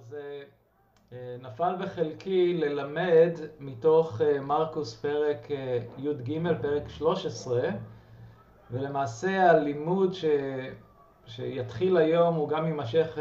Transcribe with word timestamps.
אז 0.00 0.16
נפל 1.42 1.74
בחלקי 1.80 2.54
ללמד 2.54 3.32
מתוך 3.58 4.20
מרקוס 4.40 5.00
פרק 5.00 5.48
י"ג, 5.98 6.38
פרק 6.62 6.88
13, 6.88 7.68
ולמעשה 8.70 9.50
הלימוד 9.50 10.14
ש... 10.14 10.24
שיתחיל 11.26 11.96
היום 11.96 12.34
הוא 12.34 12.48
גם 12.48 12.66
יימשך 12.66 13.18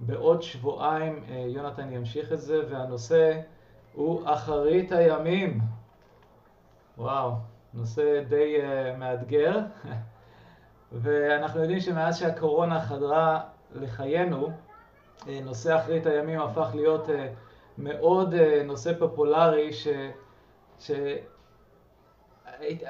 בעוד 0.00 0.42
שבועיים, 0.42 1.24
יונתן 1.28 1.92
ימשיך 1.92 2.32
את 2.32 2.40
זה, 2.40 2.60
והנושא 2.70 3.40
הוא 3.92 4.22
אחרית 4.24 4.92
הימים. 4.92 5.60
וואו, 6.98 7.32
נושא 7.74 8.22
די 8.28 8.56
מאתגר. 8.98 9.58
ואנחנו 11.02 11.60
יודעים 11.60 11.80
שמאז 11.80 12.18
שהקורונה 12.18 12.80
חדרה 12.80 13.40
לחיינו, 13.74 14.48
נושא 15.26 15.76
אחרית 15.76 16.06
הימים 16.06 16.40
הפך 16.40 16.70
להיות 16.74 17.08
מאוד 17.78 18.34
נושא 18.64 18.98
פופולרי, 18.98 19.72
ש... 19.72 19.88
ש... 20.78 20.90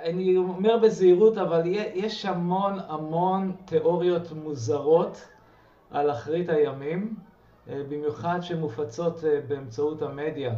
אני 0.03 0.37
אומר 0.37 0.79
בזהירות, 0.79 1.39
אבל 1.39 1.63
יש 1.95 2.25
המון 2.27 2.79
המון 2.89 3.53
תיאוריות 3.65 4.33
מוזרות 4.33 5.29
על 5.91 6.11
אחרית 6.11 6.49
הימים, 6.49 7.15
במיוחד 7.67 8.39
שמופצות 8.43 9.21
באמצעות 9.49 10.03
המדיה. 10.03 10.55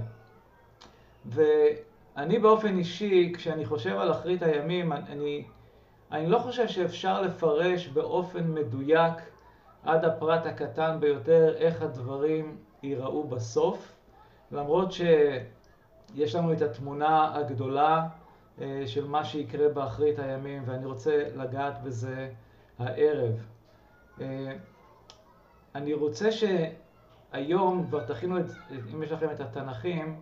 ואני 1.27 2.39
באופן 2.39 2.79
אישי, 2.79 3.33
כשאני 3.37 3.65
חושב 3.67 3.97
על 3.97 4.11
אחרית 4.11 4.43
הימים, 4.43 4.93
אני, 4.93 5.45
אני 6.13 6.27
לא 6.27 6.39
חושב 6.39 6.69
שאפשר 6.69 7.23
לפרש 7.23 7.89
באופן 7.89 8.55
מדויק 8.55 9.15
עד 9.85 10.05
הפרט 10.05 10.47
הקטן 10.47 10.97
ביותר 11.01 11.55
איך 11.57 11.83
הדברים 11.83 12.57
ייראו 12.83 13.29
בסוף, 13.29 13.93
למרות 14.53 14.93
שיש 14.93 16.35
לנו 16.35 16.53
את 16.53 16.63
התמונה 16.63 17.35
הגדולה 17.35 18.07
של 18.87 19.07
מה 19.09 19.25
שיקרה 19.25 19.69
באחרית 19.69 20.19
הימים, 20.19 20.63
ואני 20.67 20.87
רוצה 20.87 21.25
לגעת 21.37 21.83
בזה 21.83 22.31
הערב. 22.79 23.47
אני 25.75 25.95
רוצה 25.95 26.29
שהיום, 26.33 27.87
כבר 27.87 28.05
תכינו 28.05 28.39
את, 28.39 28.45
אם 28.95 29.03
יש 29.03 29.13
לכם 29.13 29.31
את 29.31 29.41
התנ"כים, 29.41 30.21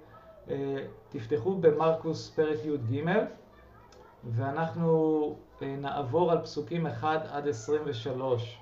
תפתחו 1.08 1.54
במרקוס 1.54 2.30
פרק 2.30 2.58
י"ג, 2.64 3.04
ואנחנו 4.24 5.36
נעבור 5.62 6.32
על 6.32 6.40
פסוקים 6.40 6.86
1 6.86 7.26
עד 7.30 7.48
23. 7.48 8.58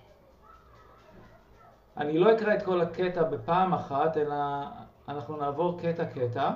אני 1.96 2.18
לא 2.18 2.32
אקרא 2.32 2.54
את 2.54 2.62
כל 2.62 2.80
הקטע 2.80 3.22
בפעם 3.22 3.74
אחת, 3.74 4.16
אלא 4.16 4.34
אנחנו 5.08 5.36
נעבור 5.36 5.80
קטע-קטע, 5.82 6.50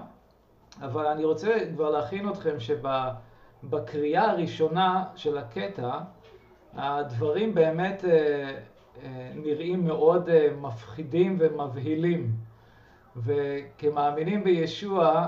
אבל 0.82 1.06
אני 1.06 1.24
רוצה 1.24 1.58
כבר 1.74 1.91
להכין 1.91 2.28
אתכם 2.28 2.56
שבקריאה 2.60 4.30
הראשונה 4.30 5.05
של 5.16 5.38
הקטע, 5.38 5.98
הדברים 6.74 7.55
באמת 7.55 8.05
נראים 9.34 9.84
מאוד 9.84 10.28
מפחידים 10.60 11.36
ומבהילים. 11.41 12.32
וכמאמינים 13.16 14.44
בישוע, 14.44 15.27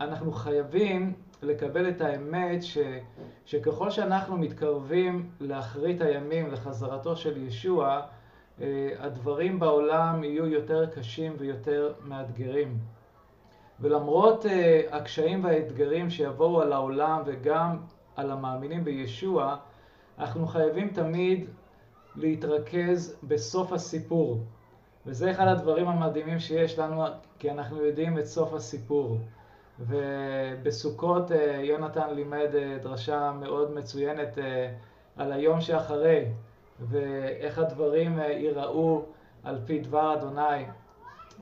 אנחנו 0.00 0.32
חייבים 0.32 1.12
לקבל 1.42 1.88
את 1.88 2.00
האמת 2.00 2.62
ש, 2.62 2.78
שככל 3.44 3.90
שאנחנו 3.90 4.36
מתקרבים 4.36 5.30
לאחרית 5.40 6.00
הימים, 6.00 6.52
לחזרתו 6.52 7.16
של 7.16 7.42
ישוע, 7.46 8.00
הדברים 8.98 9.58
בעולם 9.58 10.24
יהיו 10.24 10.46
יותר 10.46 10.86
קשים 10.86 11.34
ויותר 11.38 11.92
מאתגרים. 12.04 12.78
ולמרות 13.80 14.46
הקשיים 14.90 15.44
והאתגרים 15.44 16.10
שיבואו 16.10 16.60
על 16.60 16.72
העולם 16.72 17.22
וגם 17.26 17.76
על 18.16 18.30
המאמינים 18.30 18.84
בישוע, 18.84 19.56
אנחנו 20.18 20.46
חייבים 20.46 20.88
תמיד 20.88 21.46
להתרכז 22.16 23.16
בסוף 23.22 23.72
הסיפור. 23.72 24.40
וזה 25.06 25.30
אחד 25.30 25.46
הדברים 25.46 25.88
המדהימים 25.88 26.38
שיש 26.38 26.78
לנו, 26.78 27.04
כי 27.38 27.50
אנחנו 27.50 27.84
יודעים 27.84 28.18
את 28.18 28.24
סוף 28.24 28.54
הסיפור. 28.54 29.18
ובסוכות 29.80 31.30
יונתן 31.62 32.14
לימד 32.14 32.48
דרשה 32.82 33.32
מאוד 33.32 33.74
מצוינת 33.74 34.38
על 35.16 35.32
היום 35.32 35.60
שאחרי, 35.60 36.24
ואיך 36.88 37.58
הדברים 37.58 38.18
ייראו 38.18 39.04
על 39.42 39.58
פי 39.66 39.80
דבר 39.80 40.14
אדוני. 40.14 40.64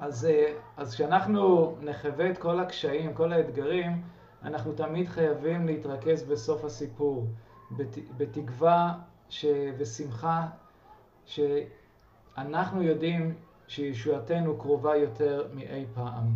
אז, 0.01 0.29
אז 0.77 0.95
כשאנחנו 0.95 1.75
נחווה 1.81 2.31
את 2.31 2.39
כל 2.39 2.61
הקשיים, 2.61 3.15
כל 3.15 3.33
האתגרים, 3.33 4.03
אנחנו 4.43 4.73
תמיד 4.73 5.09
חייבים 5.09 5.67
להתרכז 5.67 6.23
בסוף 6.23 6.65
הסיפור, 6.65 7.27
בת, 7.71 7.99
בתקווה 8.17 8.95
ש, 9.29 9.47
ושמחה 9.79 10.47
שאנחנו 11.27 12.83
יודעים 12.83 13.35
שישועתנו 13.69 14.59
קרובה 14.59 14.97
יותר 14.97 15.47
מאי 15.55 15.87
פעם. 15.95 16.35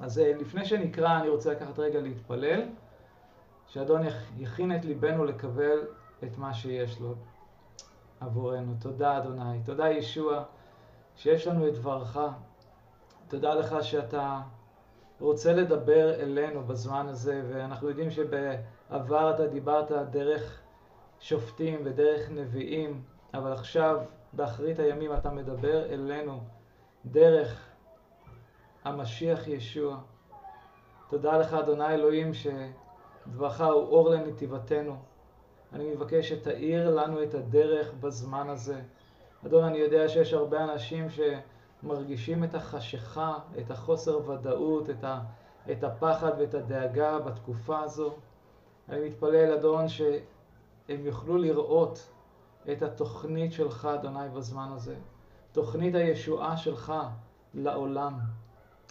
אז 0.00 0.18
לפני 0.18 0.64
שנקרא, 0.64 1.20
אני 1.20 1.28
רוצה 1.28 1.52
לקחת 1.52 1.78
רגע 1.78 2.00
להתפלל, 2.00 2.62
שאדון 3.66 4.02
יכין 4.38 4.76
את 4.76 4.84
ליבנו 4.84 5.24
לקבל 5.24 5.78
את 6.24 6.38
מה 6.38 6.54
שיש 6.54 7.00
לו 7.00 7.14
עבורנו. 8.24 8.74
תודה, 8.80 9.18
אדוני. 9.18 9.60
תודה, 9.64 9.90
ישוע, 9.90 10.42
שיש 11.16 11.46
לנו 11.46 11.68
את 11.68 11.74
דברך. 11.74 12.18
תודה 13.28 13.54
לך 13.54 13.76
שאתה 13.82 14.40
רוצה 15.20 15.52
לדבר 15.52 16.14
אלינו 16.14 16.62
בזמן 16.62 17.06
הזה, 17.08 17.42
ואנחנו 17.48 17.88
יודעים 17.88 18.10
שבעבר 18.10 19.34
אתה 19.34 19.46
דיברת 19.46 19.92
דרך 20.10 20.60
שופטים 21.20 21.80
ודרך 21.84 22.30
נביאים, 22.30 23.02
אבל 23.34 23.52
עכשיו, 23.52 24.00
באחרית 24.32 24.78
הימים, 24.78 25.14
אתה 25.14 25.30
מדבר 25.30 25.84
אלינו 25.84 26.40
דרך 27.06 27.68
המשיח 28.84 29.48
ישוע. 29.48 29.98
תודה 31.08 31.38
לך, 31.38 31.54
אדוני 31.54 31.94
אלוהים, 31.94 32.32
שדברך 32.34 33.60
הוא 33.60 33.72
אור 33.72 34.10
לנתיבתנו. 34.10 34.96
אני 35.74 35.90
מבקש 35.90 36.28
שתאיר 36.28 36.94
לנו 36.94 37.22
את 37.22 37.34
הדרך 37.34 37.92
בזמן 38.00 38.48
הזה. 38.48 38.80
אדון, 39.46 39.64
אני 39.64 39.78
יודע 39.78 40.08
שיש 40.08 40.32
הרבה 40.32 40.64
אנשים 40.64 41.06
שמרגישים 41.10 42.44
את 42.44 42.54
החשיכה, 42.54 43.38
את 43.58 43.70
החוסר 43.70 44.30
ודאות, 44.30 44.90
את, 44.90 45.04
ה, 45.04 45.20
את 45.72 45.84
הפחד 45.84 46.32
ואת 46.38 46.54
הדאגה 46.54 47.18
בתקופה 47.18 47.80
הזו. 47.80 48.14
אני 48.88 49.08
מתפלל, 49.08 49.52
אדון, 49.52 49.88
שהם 49.88 51.06
יוכלו 51.06 51.36
לראות 51.36 52.10
את 52.72 52.82
התוכנית 52.82 53.52
שלך, 53.52 53.88
אדוני, 53.94 54.28
בזמן 54.34 54.68
הזה. 54.72 54.96
תוכנית 55.52 55.94
הישועה 55.94 56.56
שלך 56.56 56.92
לעולם. 57.54 58.18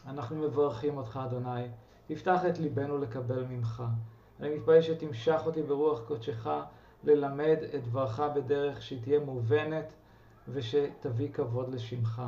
אנחנו 0.07 0.35
מברכים 0.35 0.97
אותך, 0.97 1.19
אדוני. 1.25 1.67
תפתח 2.07 2.41
את 2.49 2.59
ליבנו 2.59 2.97
לקבל 2.97 3.43
ממך. 3.43 3.83
אני 4.43 4.55
מתפלל 4.55 4.81
שתמשך 4.81 5.41
אותי 5.45 5.63
ברוח 5.63 6.01
קודשך 6.07 6.47
ללמד 7.03 7.57
את 7.75 7.83
דברך 7.83 8.19
בדרך 8.19 8.81
שהיא 8.81 9.01
תהיה 9.01 9.19
מובנת 9.19 9.93
ושתביא 10.49 11.29
כבוד 11.33 11.73
לשמך. 11.73 12.21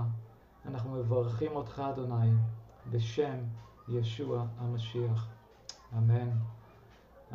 אנחנו 0.65 0.91
מברכים 0.91 1.55
אותך, 1.55 1.83
אדוני, 1.89 2.31
בשם 2.91 3.35
ישוע 3.87 4.45
המשיח. 4.57 5.27
אמן. 5.97 6.29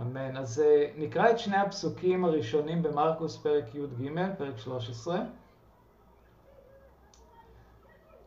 אמן. 0.01 0.37
אז 0.37 0.63
נקרא 0.97 1.31
את 1.31 1.39
שני 1.39 1.57
הפסוקים 1.57 2.25
הראשונים 2.25 2.83
במרקוס 2.83 3.37
פרק 3.37 3.75
י"ג, 3.75 4.11
פרק 4.39 4.59
13. 4.59 5.21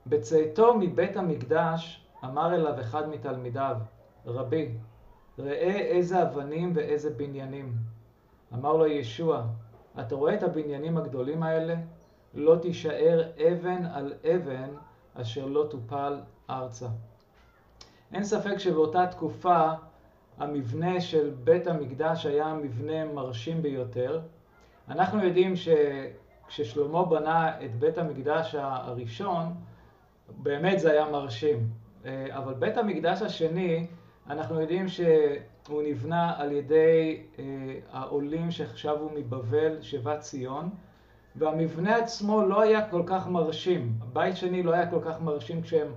בצאתו 0.08 0.78
מבית 0.78 1.18
המקדש 1.18 2.06
אמר 2.24 2.56
אליו 2.56 2.80
אחד 2.82 3.10
מתלמידיו, 3.10 3.76
רבי, 4.26 4.78
ראה 5.40 5.78
איזה 5.80 6.22
אבנים 6.22 6.72
ואיזה 6.76 7.10
בניינים. 7.10 7.74
אמר 8.54 8.74
לו 8.74 8.88
ישוע, 8.88 9.46
אתה 10.00 10.16
רואה 10.16 10.34
את 10.34 10.44
הבניינים 10.44 10.98
הגדולים 10.98 11.44
האלה? 11.44 11.76
לא 12.34 12.56
תישאר 12.56 13.24
אבן 13.38 13.86
על 13.86 14.14
אבן 14.36 14.70
אשר 15.14 15.46
לא 15.46 15.68
תופל 15.70 16.20
ארצה. 16.50 16.88
אין 18.14 18.24
ספק 18.24 18.58
שבאותה 18.58 19.08
תקופה 19.08 19.72
המבנה 20.38 21.02
של 21.02 21.32
בית 21.44 21.68
המקדש 21.68 22.26
היה 22.26 22.54
מבנה 22.54 23.06
מרשים 23.06 23.62
ביותר. 23.62 24.22
אנחנו 24.90 25.24
יודעים 25.24 25.54
שכששלמה 25.56 27.06
בנה 27.06 27.66
את 27.66 27.76
בית 27.76 27.98
המקדש 27.98 28.56
הראשון, 28.56 29.54
באמת 30.38 30.80
זה 30.80 30.92
היה 30.92 31.12
מרשים. 31.12 31.70
אבל 32.30 32.54
בית 32.54 32.78
המקדש 32.78 33.22
השני, 33.22 33.88
אנחנו 34.30 34.62
יודעים 34.62 34.88
שהוא 34.88 35.82
נבנה 35.86 36.34
על 36.38 36.52
ידי 36.52 37.24
העולים 37.92 38.52
ששבו 38.52 39.10
מבבל, 39.16 39.82
שיבת 39.82 40.20
ציון, 40.20 40.70
והמבנה 41.36 41.96
עצמו 41.96 42.42
לא 42.42 42.62
היה 42.62 42.90
כל 42.90 43.04
כך 43.06 43.28
מרשים. 43.28 43.94
הבית 44.02 44.38
שני 44.38 44.64
לא 44.64 44.74
היה 44.74 44.92
כל 44.92 45.00
כך 45.06 45.22
מרשים 45.22 45.62
כשהם 45.62 45.88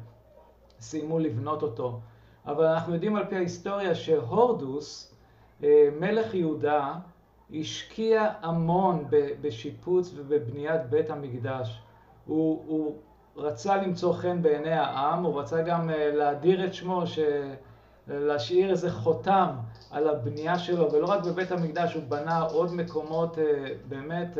סיימו 0.80 1.18
לבנות 1.18 1.62
אותו. 1.62 2.00
אבל 2.46 2.64
אנחנו 2.64 2.94
יודעים 2.94 3.16
על 3.16 3.24
פי 3.24 3.36
ההיסטוריה 3.36 3.94
שהורדוס, 3.94 5.14
אה, 5.64 5.88
מלך 6.00 6.34
יהודה, 6.34 6.94
השקיע 7.54 8.32
המון 8.40 9.04
בשיפוץ 9.40 10.12
ובבניית 10.16 10.86
בית 10.90 11.10
המקדש. 11.10 11.82
הוא, 12.26 12.64
הוא 12.66 12.96
רצה 13.36 13.76
למצוא 13.76 14.12
חן 14.12 14.42
בעיני 14.42 14.72
העם, 14.72 15.24
הוא 15.24 15.40
רצה 15.40 15.62
גם 15.62 15.90
אה, 15.90 16.10
להדיר 16.14 16.66
את 16.66 16.74
שמו, 16.74 17.06
ש... 17.06 17.18
להשאיר 18.08 18.70
איזה 18.70 18.92
חותם 18.92 19.48
על 19.90 20.08
הבנייה 20.08 20.58
שלו, 20.58 20.92
ולא 20.92 21.06
רק 21.06 21.24
בבית 21.24 21.52
המקדש, 21.52 21.94
הוא 21.94 22.02
בנה 22.08 22.42
עוד 22.42 22.74
מקומות 22.74 23.38
אה, 23.38 23.44
באמת 23.88 24.38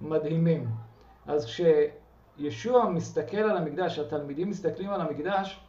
מדהימים. 0.00 0.68
אז 1.26 1.46
כשישוע 1.46 2.90
מסתכל 2.90 3.36
על 3.36 3.56
המקדש, 3.56 3.98
התלמידים 3.98 4.50
מסתכלים 4.50 4.90
על 4.90 5.00
המקדש, 5.00 5.60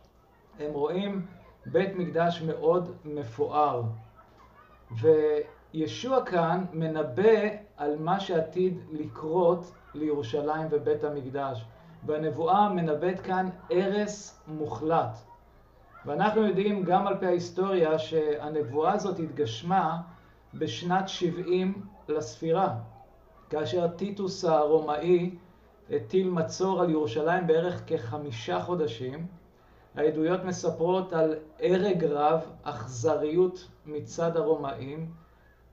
הם 0.59 0.73
רואים 0.73 1.25
בית 1.65 1.95
מקדש 1.95 2.41
מאוד 2.41 2.91
מפואר. 3.05 3.83
וישוע 5.01 6.25
כאן 6.25 6.65
מנבא 6.73 7.49
על 7.77 7.95
מה 7.99 8.19
שעתיד 8.19 8.79
לקרות 8.91 9.71
לירושלים 9.93 10.67
ובית 10.71 11.03
המקדש. 11.03 11.65
והנבואה 12.05 12.69
מנבאת 12.69 13.19
כאן 13.19 13.49
הרס 13.69 14.41
מוחלט. 14.47 15.30
ואנחנו 16.05 16.47
יודעים 16.47 16.83
גם 16.83 17.07
על 17.07 17.17
פי 17.17 17.25
ההיסטוריה 17.25 17.99
שהנבואה 17.99 18.93
הזאת 18.93 19.19
התגשמה 19.19 20.01
בשנת 20.53 21.09
70 21.09 21.85
לספירה. 22.07 22.75
כאשר 23.49 23.87
טיטוס 23.87 24.45
הרומאי 24.45 25.35
הטיל 25.89 26.29
מצור 26.29 26.81
על 26.81 26.89
ירושלים 26.89 27.47
בערך 27.47 27.81
כחמישה 27.87 28.61
חודשים. 28.61 29.27
העדויות 29.95 30.43
מספרות 30.43 31.13
על 31.13 31.35
הרג 31.59 32.03
רב, 32.03 32.41
אכזריות 32.63 33.67
מצד 33.85 34.37
הרומאים, 34.37 35.11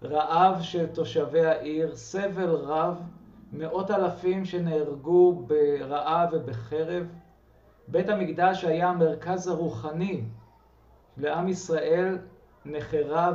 רעב 0.03 0.63
של 0.63 0.87
תושבי 0.87 1.45
העיר, 1.45 1.97
סבל 1.97 2.51
רב, 2.51 3.03
מאות 3.53 3.91
אלפים 3.91 4.45
שנהרגו 4.45 5.47
ברעב 5.47 6.29
ובחרב. 6.33 7.07
בית 7.91 8.09
המקדש 8.09 8.65
היה 8.65 8.89
המרכז 8.89 9.49
הרוחני 9.49 10.25
לעם 11.17 11.49
ישראל, 11.49 12.19
נחרב 12.65 13.35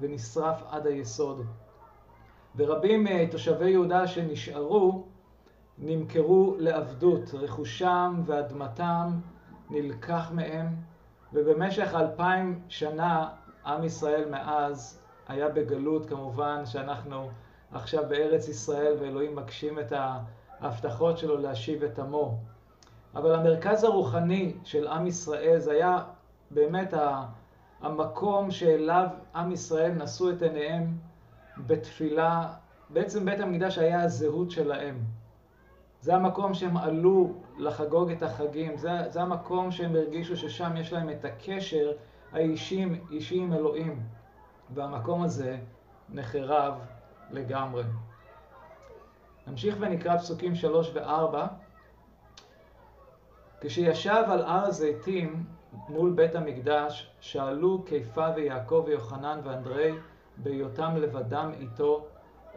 ונשרף 0.00 0.62
עד 0.70 0.86
היסוד. 0.86 1.46
ורבים 2.56 3.04
מתושבי 3.04 3.70
יהודה 3.70 4.06
שנשארו 4.06 5.04
נמכרו 5.78 6.56
לעבדות, 6.58 7.34
רכושם 7.34 8.22
ואדמתם 8.26 9.10
נלקח 9.70 10.30
מהם, 10.34 10.66
ובמשך 11.32 11.94
אלפיים 11.94 12.60
שנה 12.68 13.28
עם 13.66 13.84
ישראל 13.84 14.30
מאז 14.30 15.02
היה 15.28 15.48
בגלות, 15.48 16.06
כמובן 16.06 16.66
שאנחנו 16.66 17.30
עכשיו 17.72 18.04
בארץ 18.08 18.48
ישראל 18.48 18.96
ואלוהים 19.00 19.36
מגשים 19.36 19.78
את 19.78 19.92
ההבטחות 20.60 21.18
שלו 21.18 21.38
להשיב 21.38 21.82
את 21.82 21.98
עמו. 21.98 22.38
אבל 23.14 23.34
המרכז 23.34 23.84
הרוחני 23.84 24.54
של 24.64 24.86
עם 24.86 25.06
ישראל 25.06 25.58
זה 25.58 25.72
היה 25.72 25.98
באמת 26.50 26.94
המקום 27.80 28.50
שאליו 28.50 29.06
עם 29.34 29.52
ישראל 29.52 29.92
נשאו 29.92 30.30
את 30.30 30.42
עיניהם 30.42 30.96
בתפילה, 31.66 32.52
בעצם 32.90 33.24
בית 33.24 33.40
המקדש 33.40 33.78
היה 33.78 34.02
הזהות 34.02 34.50
שלהם. 34.50 34.98
זה 36.00 36.14
המקום 36.14 36.54
שהם 36.54 36.76
עלו 36.76 37.32
לחגוג 37.58 38.10
את 38.10 38.22
החגים, 38.22 38.76
זה, 38.76 38.90
זה 39.08 39.22
המקום 39.22 39.70
שהם 39.70 39.96
הרגישו 39.96 40.36
ששם 40.36 40.76
יש 40.76 40.92
להם 40.92 41.10
את 41.10 41.24
הקשר 41.24 41.92
האישי, 42.32 42.86
אישי 43.10 43.38
עם 43.38 43.52
אלוהים. 43.52 44.02
והמקום 44.74 45.22
הזה 45.22 45.58
נחרב 46.08 46.74
לגמרי. 47.30 47.82
נמשיך 49.46 49.76
ונקרא 49.80 50.18
פסוקים 50.18 50.54
שלוש 50.54 50.90
וארבע. 50.94 51.46
כשישב 53.60 54.24
על 54.26 54.42
הר 54.42 54.64
הזיתים 54.64 55.44
מול 55.88 56.10
בית 56.10 56.34
המקדש, 56.34 57.10
שאלו 57.20 57.82
קיפה 57.82 58.26
ויעקב 58.36 58.82
ויוחנן 58.86 59.40
ואנדרי 59.44 59.92
בהיותם 60.36 60.96
לבדם 60.96 61.50
איתו, 61.60 62.06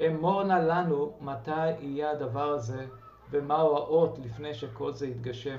אמור 0.08 0.44
נא 0.44 0.54
לנו 0.54 1.12
מתי 1.22 1.70
יהיה 1.80 2.12
הדבר 2.12 2.50
הזה 2.50 2.86
ומהו 3.32 3.78
האות 3.78 4.20
לפני 4.20 4.54
שכל 4.54 4.94
זה 4.94 5.08
יתגשם. 5.08 5.58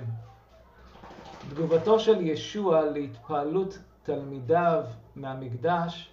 תגובתו 1.50 2.00
של 2.00 2.20
ישוע 2.20 2.84
להתפעלות 2.84 3.78
תלמידיו 4.02 4.82
מהמקדש 5.16 6.10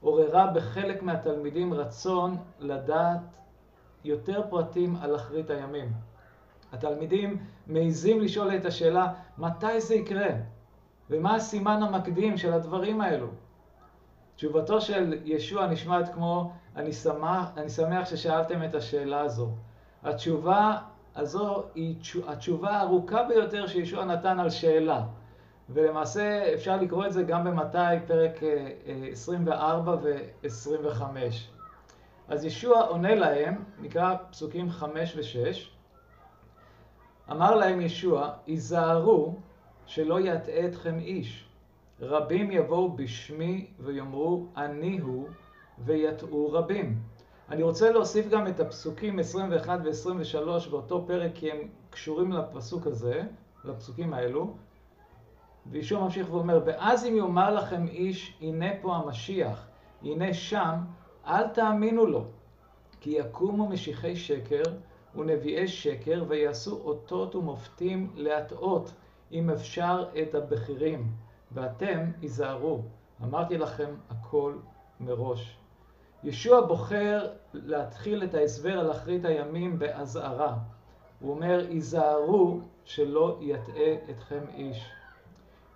עוררה 0.00 0.46
בחלק 0.46 1.02
מהתלמידים 1.02 1.74
רצון 1.74 2.36
לדעת 2.58 3.20
יותר 4.04 4.42
פרטים 4.50 4.96
על 4.96 5.16
אחרית 5.16 5.50
הימים. 5.50 5.92
התלמידים 6.72 7.36
מעיזים 7.66 8.20
לשאול 8.20 8.56
את 8.56 8.64
השאלה, 8.64 9.12
מתי 9.38 9.80
זה 9.80 9.94
יקרה? 9.94 10.28
ומה 11.10 11.34
הסימן 11.34 11.82
המקדים 11.82 12.36
של 12.36 12.52
הדברים 12.52 13.00
האלו? 13.00 13.26
תשובתו 14.36 14.80
של 14.80 15.14
ישוע 15.24 15.66
נשמעת 15.66 16.14
כמו, 16.14 16.52
אני 16.76 16.92
שמח, 16.92 17.48
אני 17.56 17.70
שמח 17.70 18.08
ששאלתם 18.08 18.64
את 18.64 18.74
השאלה 18.74 19.20
הזו. 19.20 19.48
התשובה 20.02 20.78
הזו 21.16 21.64
היא 21.74 21.96
התשובה 22.28 22.70
הארוכה 22.70 23.22
ביותר 23.22 23.66
שישוע 23.66 24.04
נתן 24.04 24.40
על 24.40 24.50
שאלה. 24.50 25.02
ולמעשה 25.70 26.54
אפשר 26.54 26.76
לקרוא 26.76 27.06
את 27.06 27.12
זה 27.12 27.22
גם 27.22 27.44
במתי 27.44 28.06
פרק 28.06 28.40
24 29.12 29.92
אה, 29.92 29.96
אה, 29.96 30.18
ו-25. 30.42 31.02
אז 32.28 32.44
ישוע 32.44 32.80
עונה 32.80 33.14
להם, 33.14 33.64
נקרא 33.80 34.14
פסוקים 34.30 34.70
5 34.70 35.16
ו-6, 35.16 35.77
אמר 37.30 37.54
להם 37.54 37.80
ישוע, 37.80 38.30
היזהרו 38.46 39.34
שלא 39.86 40.20
יטעה 40.20 40.66
אתכם 40.66 40.98
איש. 40.98 41.48
רבים 42.00 42.50
יבואו 42.50 42.92
בשמי 42.92 43.66
ויאמרו 43.80 44.46
אני 44.56 44.98
הוא 44.98 45.28
ויטעו 45.78 46.52
רבים. 46.52 46.98
אני 47.48 47.62
רוצה 47.62 47.90
להוסיף 47.90 48.28
גם 48.28 48.46
את 48.46 48.60
הפסוקים 48.60 49.18
21 49.18 49.80
ו-23 49.84 50.70
באותו 50.70 51.04
פרק 51.06 51.30
כי 51.34 51.50
הם 51.50 51.58
קשורים 51.90 52.32
לפסוק 52.32 52.86
הזה, 52.86 53.22
לפסוקים 53.64 54.14
האלו. 54.14 54.54
וישוע 55.66 56.00
ממשיך 56.00 56.32
ואומר, 56.32 56.62
ואז 56.66 57.04
אם 57.06 57.16
יאמר 57.16 57.54
לכם 57.54 57.86
איש, 57.86 58.38
הנה 58.40 58.66
פה 58.80 58.96
המשיח, 58.96 59.66
הנה 60.02 60.34
שם, 60.34 60.74
אל 61.26 61.48
תאמינו 61.48 62.06
לו, 62.06 62.24
כי 63.00 63.10
יקומו 63.10 63.68
משיחי 63.68 64.16
שקר 64.16 64.62
ונביאי 65.18 65.68
שקר 65.68 66.24
ויעשו 66.28 66.80
אותות 66.84 67.34
ומופתים 67.34 68.10
להטעות, 68.14 68.92
אם 69.32 69.50
אפשר, 69.50 70.04
את 70.22 70.34
הבכירים. 70.34 71.12
ואתם 71.52 72.04
היזהרו, 72.22 72.80
אמרתי 73.22 73.58
לכם 73.58 73.94
הכל 74.10 74.52
מראש. 75.00 75.56
ישוע 76.24 76.60
בוחר 76.60 77.26
להתחיל 77.54 78.24
את 78.24 78.34
ההסבר 78.34 78.78
על 78.78 78.90
אחרית 78.90 79.24
הימים 79.24 79.78
באזהרה. 79.78 80.56
הוא 81.20 81.30
אומר, 81.30 81.66
היזהרו 81.68 82.60
שלא 82.84 83.38
יטעה 83.40 83.94
אתכם 84.10 84.40
איש. 84.54 84.90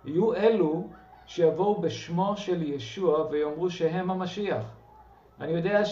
יהיו 0.05 0.33
אלו 0.33 0.87
שיבואו 1.25 1.81
בשמו 1.81 2.37
של 2.37 2.61
ישוע 2.61 3.27
ויאמרו 3.31 3.69
שהם 3.69 4.11
המשיח. 4.11 4.65
אני 5.39 5.51
יודע 5.51 5.85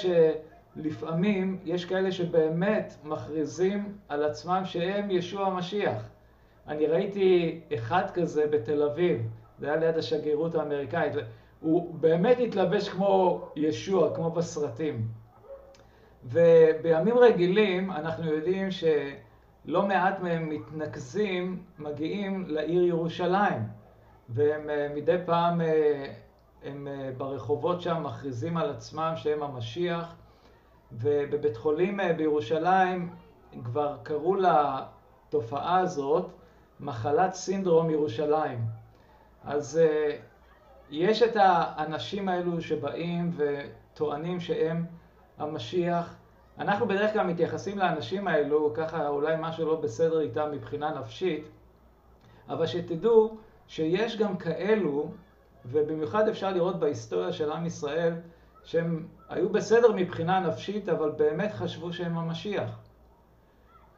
שלפעמים 0.76 1.60
יש 1.66 1.86
כאלה 1.86 2.12
שבאמת 2.12 2.94
מכריזים 3.04 3.98
על 4.10 4.24
עצמם 4.24 4.62
שהם 4.66 5.12
ישוע 5.12 5.48
המשיח. 5.48 6.10
אני 6.68 6.88
ראיתי 6.88 7.60
אחד 7.74 8.12
כזה 8.14 8.48
בתל 8.48 8.84
אביב, 8.84 9.22
זה 9.60 9.68
היה 9.68 9.76
ליד 9.76 9.98
השגרירות 9.98 10.56
האמריקאית. 10.56 11.14
הוא 11.60 11.96
באמת 11.96 12.38
התלבש 12.40 12.90
כמו 12.90 13.42
ישוע, 13.56 14.16
כמו 14.16 14.32
בסרטים. 14.32 15.08
ובימים 16.26 17.18
רגילים 17.18 17.92
אנחנו 17.92 18.34
יודעים 18.34 18.68
שלא 18.72 19.86
מעט 19.86 20.20
מהם 20.20 20.50
מתנקזים, 20.50 21.64
מגיעים 21.80 22.46
לעיר 22.48 22.84
ירושלים. 22.84 23.62
והם 24.30 24.70
אה, 24.70 24.88
מדי 24.96 25.18
פעם 25.26 25.62
אה, 25.62 26.06
הם 26.64 26.88
אה, 26.88 27.12
ברחובות 27.18 27.82
שם 27.82 28.04
מכריזים 28.04 28.58
על 28.58 28.70
עצמם 28.70 29.14
שהם 29.16 29.44
המשיח. 29.44 30.16
ובבית 30.94 31.58
חולים 31.58 32.00
בירושלים 32.18 33.10
כבר 33.64 33.98
קראו 34.04 34.36
לתופעה 34.36 35.80
הזאת 35.80 36.30
מחלת 36.80 37.34
סינדרום 37.34 37.90
ירושלים. 37.90 38.60
אז 39.44 39.80
uh, 39.80 40.14
יש 40.90 41.24
את 41.24 41.36
האנשים 41.36 42.30
האלו 42.30 42.62
שבאים 42.62 43.32
וטוענים 43.38 44.40
שהם 44.40 44.86
המשיח. 45.38 46.16
אנחנו 46.60 46.88
בדרך 46.88 47.14
כלל 47.14 47.28
מתייחסים 47.28 47.78
לאנשים 47.78 48.28
האלו, 48.28 48.74
ככה 48.74 49.08
אולי 49.08 49.36
משהו 49.40 49.66
לא 49.66 49.76
בסדר 49.76 50.22
איתם 50.22 50.50
מבחינה 50.52 51.00
נפשית, 51.00 51.48
אבל 52.50 52.66
שתדעו 52.66 53.38
שיש 53.68 54.18
גם 54.18 54.38
כאלו, 54.38 55.12
ובמיוחד 55.66 56.28
אפשר 56.28 56.52
לראות 56.52 56.80
בהיסטוריה 56.80 57.34
של 57.34 57.52
עם 57.52 57.66
ישראל, 57.66 58.14
שהם 58.64 59.08
היו 59.32 59.50
בסדר 59.50 59.92
מבחינה 59.96 60.40
נפשית, 60.40 60.90
אבל 60.90 61.12
באמת 61.12 61.52
חשבו 61.54 61.94
שהם 61.94 62.18
המשיח. 62.18 62.80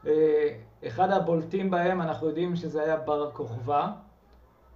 אה, 0.08 0.58
אחד 0.88 1.12
הבולטים 1.12 1.72
בהם, 1.72 2.02
אנחנו 2.02 2.28
יודעים 2.28 2.56
שזה 2.56 2.84
היה 2.84 2.98
בר 2.98 3.32
כוכבא. 3.32 3.92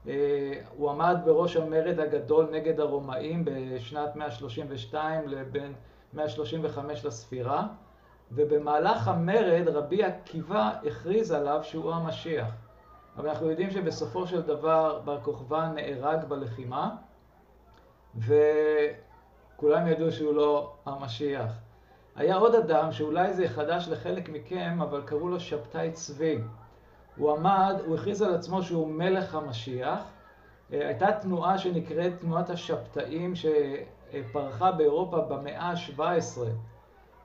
אה, 0.07 0.53
הוא 0.77 0.91
עמד 0.91 1.17
בראש 1.25 1.55
המרד 1.55 1.99
הגדול 1.99 2.49
נגד 2.51 2.79
הרומאים 2.79 3.45
בשנת 3.45 4.15
132 4.15 5.27
לבין 5.27 5.73
135 6.13 7.05
לספירה, 7.05 7.67
ובמהלך 8.31 9.07
המרד 9.07 9.67
רבי 9.67 10.03
עקיבא 10.03 10.71
הכריז 10.87 11.31
עליו 11.31 11.59
שהוא 11.63 11.91
המשיח. 11.93 12.47
אבל 13.17 13.29
אנחנו 13.29 13.49
יודעים 13.49 13.71
שבסופו 13.71 14.27
של 14.27 14.41
דבר 14.41 15.01
בר 15.05 15.21
כוכבא 15.21 15.69
נהרג 15.75 16.25
בלחימה, 16.27 16.95
וכולם 19.57 19.87
ידעו 19.87 20.11
שהוא 20.11 20.33
לא 20.33 20.73
המשיח. 20.85 21.51
היה 22.15 22.35
עוד 22.35 22.55
אדם 22.55 22.91
שאולי 22.91 23.33
זה 23.33 23.49
חדש 23.49 23.87
לחלק 23.87 24.29
מכם, 24.29 24.81
אבל 24.81 25.01
קראו 25.05 25.29
לו 25.29 25.39
שבתאי 25.39 25.91
צבי. 25.91 26.37
הוא 27.15 27.31
עמד, 27.31 27.75
הוא 27.85 27.95
הכריז 27.95 28.21
על 28.21 28.35
עצמו 28.35 28.63
שהוא 28.63 28.87
מלך 28.87 29.35
המשיח. 29.35 29.99
אה, 30.73 30.87
הייתה 30.87 31.11
תנועה 31.11 31.57
שנקראת 31.57 32.13
תנועת 32.19 32.49
השבתאים 32.49 33.33
שפרחה 33.35 34.71
באירופה 34.71 35.21
במאה 35.21 35.71
ה-17, 35.71 36.39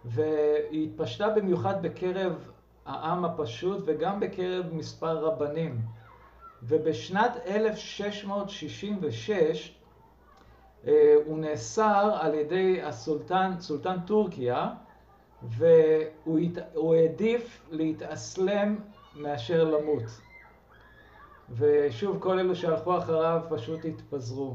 והיא 0.04 0.88
התפשטה 0.88 1.28
במיוחד 1.28 1.82
בקרב 1.82 2.50
העם 2.86 3.24
הפשוט 3.24 3.82
וגם 3.86 4.20
בקרב 4.20 4.66
מספר 4.72 5.24
רבנים. 5.24 5.80
ובשנת 6.62 7.36
1666 7.46 9.30
אה, 9.40 9.81
הוא 11.24 11.38
נאסר 11.38 12.16
על 12.20 12.34
ידי 12.34 12.82
הסולטן, 12.82 13.52
סולטן 13.60 13.96
טורקיה, 14.06 14.68
והוא 15.42 16.94
העדיף 16.94 17.60
להתאסלם 17.70 18.76
מאשר 19.16 19.64
למות. 19.64 20.02
ושוב, 21.56 22.18
כל 22.20 22.38
אלו 22.38 22.56
שהלכו 22.56 22.98
אחריו 22.98 23.40
פשוט 23.48 23.84
התפזרו. 23.84 24.54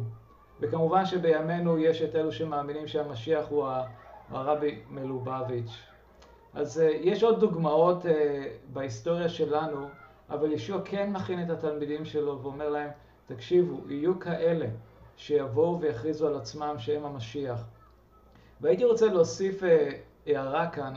וכמובן 0.59 1.05
שבימינו 1.05 1.77
יש 1.77 2.01
את 2.01 2.15
אלו 2.15 2.31
שמאמינים 2.31 2.87
שהמשיח 2.87 3.45
הוא 3.49 3.67
הרבי 4.29 4.79
מלובביץ'. 4.89 5.79
אז 6.53 6.77
uh, 6.77 6.81
יש 7.01 7.23
עוד 7.23 7.39
דוגמאות 7.39 8.05
uh, 8.05 8.07
בהיסטוריה 8.73 9.29
שלנו, 9.29 9.87
אבל 10.29 10.51
ישוע 10.51 10.81
כן 10.85 11.11
מכין 11.11 11.43
את 11.43 11.49
התלמידים 11.49 12.05
שלו 12.05 12.39
ואומר 12.41 12.69
להם, 12.69 12.89
תקשיבו, 13.25 13.89
יהיו 13.89 14.19
כאלה 14.19 14.65
שיבואו 15.17 15.81
ויכריזו 15.81 16.27
על 16.27 16.35
עצמם 16.35 16.75
שהם 16.77 17.05
המשיח. 17.05 17.65
והייתי 18.61 18.85
רוצה 18.85 19.05
להוסיף 19.05 19.63
uh, 19.63 19.65
הערה 20.25 20.69
כאן, 20.69 20.93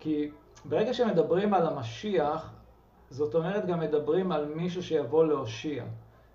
כי 0.00 0.30
ברגע 0.64 0.94
שמדברים 0.94 1.54
על 1.54 1.66
המשיח, 1.66 2.52
זאת 3.10 3.34
אומרת 3.34 3.66
גם 3.66 3.80
מדברים 3.80 4.32
על 4.32 4.44
מישהו 4.44 4.82
שיבוא 4.82 5.24
להושיע. 5.24 5.84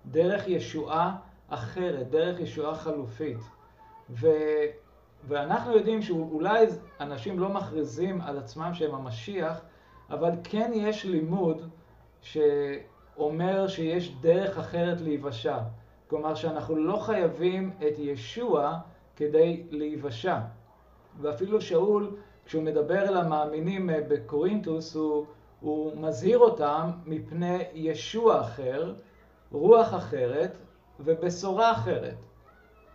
דרך 0.06 0.48
ישועה 0.48 1.16
אחרת, 1.48 2.10
דרך 2.10 2.40
ישועה 2.40 2.74
חלופית. 2.74 3.38
ו... 4.10 4.28
ואנחנו 5.24 5.72
יודעים 5.72 6.02
שאולי 6.02 6.66
אנשים 7.00 7.38
לא 7.38 7.48
מכריזים 7.48 8.20
על 8.20 8.38
עצמם 8.38 8.74
שהם 8.74 8.94
המשיח, 8.94 9.60
אבל 10.10 10.30
כן 10.44 10.70
יש 10.74 11.04
לימוד 11.04 11.68
שאומר 12.22 13.68
שיש 13.68 14.14
דרך 14.20 14.58
אחרת 14.58 15.00
להיוושע. 15.00 15.58
כלומר 16.08 16.34
שאנחנו 16.34 16.76
לא 16.76 16.96
חייבים 16.96 17.70
את 17.78 17.98
ישוע 17.98 18.78
כדי 19.16 19.62
להיוושע. 19.70 20.38
ואפילו 21.20 21.60
שאול, 21.60 22.16
כשהוא 22.46 22.62
מדבר 22.62 23.08
אל 23.08 23.16
המאמינים 23.16 23.90
אה, 23.90 24.00
בקורינטוס, 24.08 24.94
הוא, 24.94 25.26
הוא 25.60 25.96
מזהיר 25.96 26.38
אותם 26.38 26.90
מפני 27.06 27.62
ישוע 27.74 28.40
אחר, 28.40 28.94
רוח 29.52 29.94
אחרת 29.94 30.56
ובשורה 31.00 31.72
אחרת. 31.72 32.16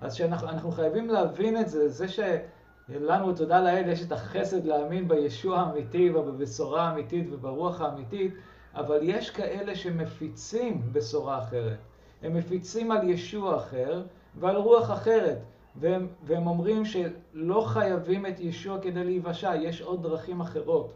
אז 0.02 0.14
שאנחנו 0.14 0.72
חייבים 0.72 1.10
להבין 1.10 1.58
את 1.58 1.70
זה, 1.70 1.90
זה 1.90 2.06
שלנו, 2.08 3.34
תודה 3.34 3.62
לאל, 3.62 3.90
יש 3.90 4.04
את 4.04 4.12
החסד 4.12 4.66
להאמין 4.66 5.08
בישוע 5.08 5.60
האמיתי 5.60 6.10
ובבשורה 6.10 6.82
האמיתית 6.82 7.28
וברוח 7.32 7.82
האמיתית, 7.82 8.34
אבל 8.76 9.00
יש 9.02 9.30
כאלה 9.30 9.76
שמפיצים 9.76 10.82
בשורה 10.92 11.40
אחרת. 11.40 11.78
הם 12.24 12.34
מפיצים 12.34 12.92
על 12.92 13.10
ישוע 13.10 13.58
אחר 13.58 14.04
ועל 14.40 14.56
רוח 14.56 14.92
אחרת. 14.92 15.38
והם, 15.76 16.08
והם 16.24 16.48
אומרים 16.48 16.86
שלא 16.86 17.66
חייבים 17.68 18.26
את 18.26 18.40
ישוע 18.40 18.82
כדי 18.82 19.04
להיוושע, 19.04 19.56
יש 19.56 19.82
עוד 19.82 20.04
דרכים 20.04 20.42
אחרות. 20.42 20.94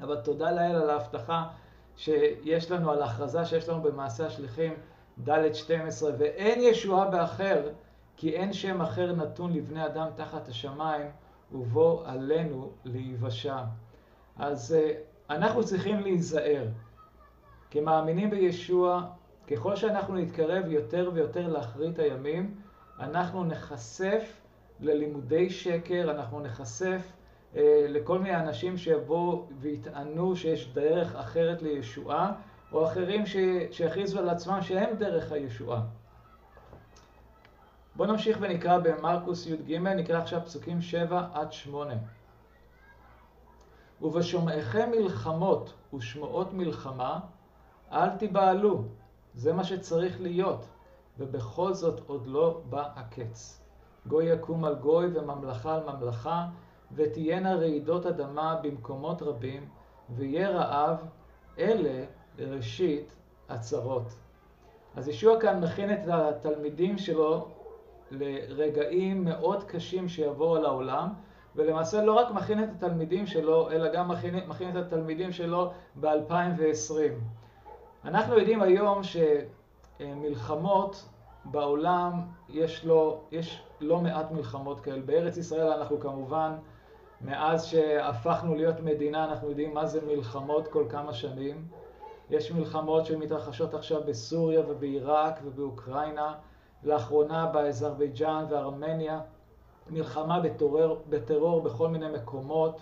אבל 0.00 0.20
תודה 0.20 0.50
לאל 0.50 0.76
על 0.76 0.90
ההבטחה 0.90 1.48
שיש 1.96 2.70
לנו, 2.70 2.90
על 2.90 3.02
ההכרזה 3.02 3.44
שיש 3.44 3.68
לנו 3.68 3.82
במעשה 3.82 4.26
השליחים 4.26 4.74
ד' 5.28 5.54
12, 5.54 6.10
ואין 6.18 6.60
ישועה 6.60 7.10
באחר, 7.10 7.68
כי 8.16 8.30
אין 8.36 8.52
שם 8.52 8.80
אחר 8.80 9.12
נתון 9.12 9.52
לבני 9.52 9.86
אדם 9.86 10.06
תחת 10.16 10.48
השמיים, 10.48 11.06
ובו 11.52 12.02
עלינו 12.06 12.70
להיוושע. 12.84 13.58
אז 14.36 14.74
אה, 14.78 14.92
אנחנו 15.30 15.64
צריכים 15.64 16.00
להיזהר. 16.00 16.66
כמאמינים 17.70 18.30
בישוע, 18.30 19.02
ככל 19.50 19.76
שאנחנו 19.76 20.14
נתקרב 20.14 20.64
יותר 20.66 21.10
ויותר 21.14 21.48
לאחרית 21.48 21.98
הימים, 21.98 22.54
אנחנו 22.98 23.44
נחשף 23.44 24.40
ללימודי 24.80 25.50
שקר, 25.50 26.10
אנחנו 26.10 26.40
נחשף 26.40 27.12
אה, 27.56 27.86
לכל 27.88 28.18
מיני 28.18 28.36
אנשים 28.36 28.76
שיבואו 28.76 29.46
ויטענו 29.60 30.36
שיש 30.36 30.72
דרך 30.74 31.16
אחרת 31.16 31.62
לישועה, 31.62 32.32
או 32.72 32.84
אחרים 32.84 33.26
שיכריזו 33.70 34.18
על 34.18 34.28
עצמם 34.28 34.58
שהם 34.62 34.96
דרך 34.96 35.32
הישועה. 35.32 35.82
בואו 37.96 38.12
נמשיך 38.12 38.38
ונקרא 38.40 38.78
במרקוס 38.78 39.46
י"ג, 39.46 39.76
נקרא 39.76 40.18
עכשיו 40.18 40.40
פסוקים 40.44 40.80
7 40.80 41.28
עד 41.34 41.52
8. 41.52 41.94
ובשומעיכם 44.02 44.90
מלחמות 44.90 45.72
ושמועות 45.94 46.52
מלחמה, 46.52 47.18
אל 47.92 48.10
תיבהלו, 48.10 48.84
זה 49.36 49.52
מה 49.52 49.64
שצריך 49.64 50.20
להיות. 50.20 50.66
ובכל 51.18 51.74
זאת 51.74 52.00
עוד 52.06 52.26
לא 52.26 52.60
בא 52.68 52.88
הקץ. 52.96 53.62
גוי 54.06 54.24
יקום 54.24 54.64
על 54.64 54.74
גוי 54.74 55.06
וממלכה 55.14 55.74
על 55.74 55.82
ממלכה, 55.82 56.46
ותהיינה 56.92 57.54
רעידות 57.54 58.06
אדמה 58.06 58.60
במקומות 58.62 59.22
רבים, 59.22 59.68
ויהיה 60.10 60.50
רעב, 60.50 61.04
אלה 61.58 62.04
לראשית 62.38 63.16
הצרות. 63.48 64.12
אז 64.96 65.08
ישוע 65.08 65.40
כאן 65.40 65.60
מכין 65.64 65.92
את 65.92 66.08
התלמידים 66.08 66.98
שלו 66.98 67.48
לרגעים 68.10 69.24
מאוד 69.24 69.64
קשים 69.64 70.08
שיבואו 70.08 70.56
על 70.56 70.64
העולם, 70.64 71.08
ולמעשה 71.56 72.02
לא 72.02 72.12
רק 72.12 72.30
מכין 72.30 72.64
את 72.64 72.68
התלמידים 72.76 73.26
שלו, 73.26 73.70
אלא 73.70 73.92
גם 73.92 74.08
מכין, 74.08 74.48
מכין 74.48 74.70
את 74.70 74.86
התלמידים 74.86 75.32
שלו 75.32 75.70
ב-2020. 76.00 77.14
אנחנו 78.06 78.38
יודעים 78.38 78.62
היום 78.62 79.02
ש... 79.02 79.16
מלחמות 80.00 81.08
בעולם, 81.44 82.12
יש, 82.48 82.84
לו, 82.84 83.20
יש 83.32 83.62
לא 83.80 84.00
מעט 84.00 84.30
מלחמות 84.30 84.80
כאלה. 84.80 85.02
בארץ 85.02 85.36
ישראל 85.36 85.72
אנחנו 85.72 86.00
כמובן, 86.00 86.52
מאז 87.20 87.64
שהפכנו 87.64 88.54
להיות 88.54 88.80
מדינה, 88.80 89.24
אנחנו 89.24 89.48
יודעים 89.48 89.74
מה 89.74 89.86
זה 89.86 90.00
מלחמות 90.06 90.68
כל 90.68 90.84
כמה 90.88 91.12
שנים. 91.12 91.64
יש 92.30 92.52
מלחמות 92.52 93.06
שמתרחשות 93.06 93.74
עכשיו 93.74 94.00
בסוריה 94.06 94.60
ובעיראק 94.68 95.40
ובאוקראינה, 95.44 96.34
לאחרונה 96.84 97.46
באזרבייג'אן 97.46 98.44
וארמניה, 98.50 99.20
מלחמה 99.90 100.40
בטרור, 100.40 101.02
בטרור 101.08 101.62
בכל 101.62 101.88
מיני 101.88 102.08
מקומות 102.08 102.80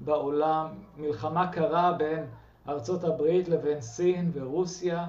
בעולם, 0.00 0.66
מלחמה 0.96 1.52
קרה 1.52 1.92
בין 1.92 2.26
ארצות 2.68 3.04
הברית 3.04 3.48
לבין 3.48 3.80
סין 3.80 4.30
ורוסיה, 4.34 5.06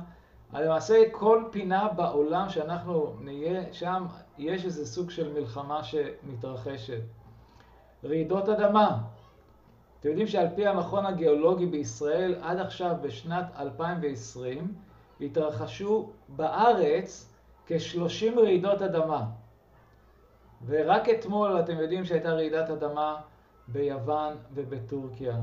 למעשה 0.54 1.04
כל 1.12 1.44
פינה 1.52 1.88
בעולם 1.96 2.50
שאנחנו 2.50 3.14
נהיה 3.20 3.74
שם, 3.74 4.06
יש 4.38 4.66
איזה 4.66 4.86
סוג 4.86 5.10
של 5.10 5.34
מלחמה 5.34 5.84
שמתרחשת. 5.84 7.02
רעידות 8.04 8.50
אדמה. 8.50 8.98
אתם 10.00 10.10
יודעים 10.10 10.28
שעל 10.28 10.48
פי 10.56 10.68
המכון 10.68 11.06
הגיאולוגי 11.06 11.66
בישראל, 11.66 12.36
עד 12.42 12.60
עכשיו 12.60 12.96
בשנת 13.02 13.46
2020, 13.60 14.74
התרחשו 15.22 16.10
בארץ 16.30 17.34
כ-30 17.66 18.40
רעידות 18.40 18.82
אדמה. 18.82 19.26
ורק 20.66 21.10
אתמול 21.10 21.60
אתם 21.60 21.78
יודעים 21.78 22.06
שהייתה 22.06 22.34
רעידת 22.34 22.70
אדמה 22.70 23.16
ביוון 23.68 24.38
ובטורקיה. 24.54 25.36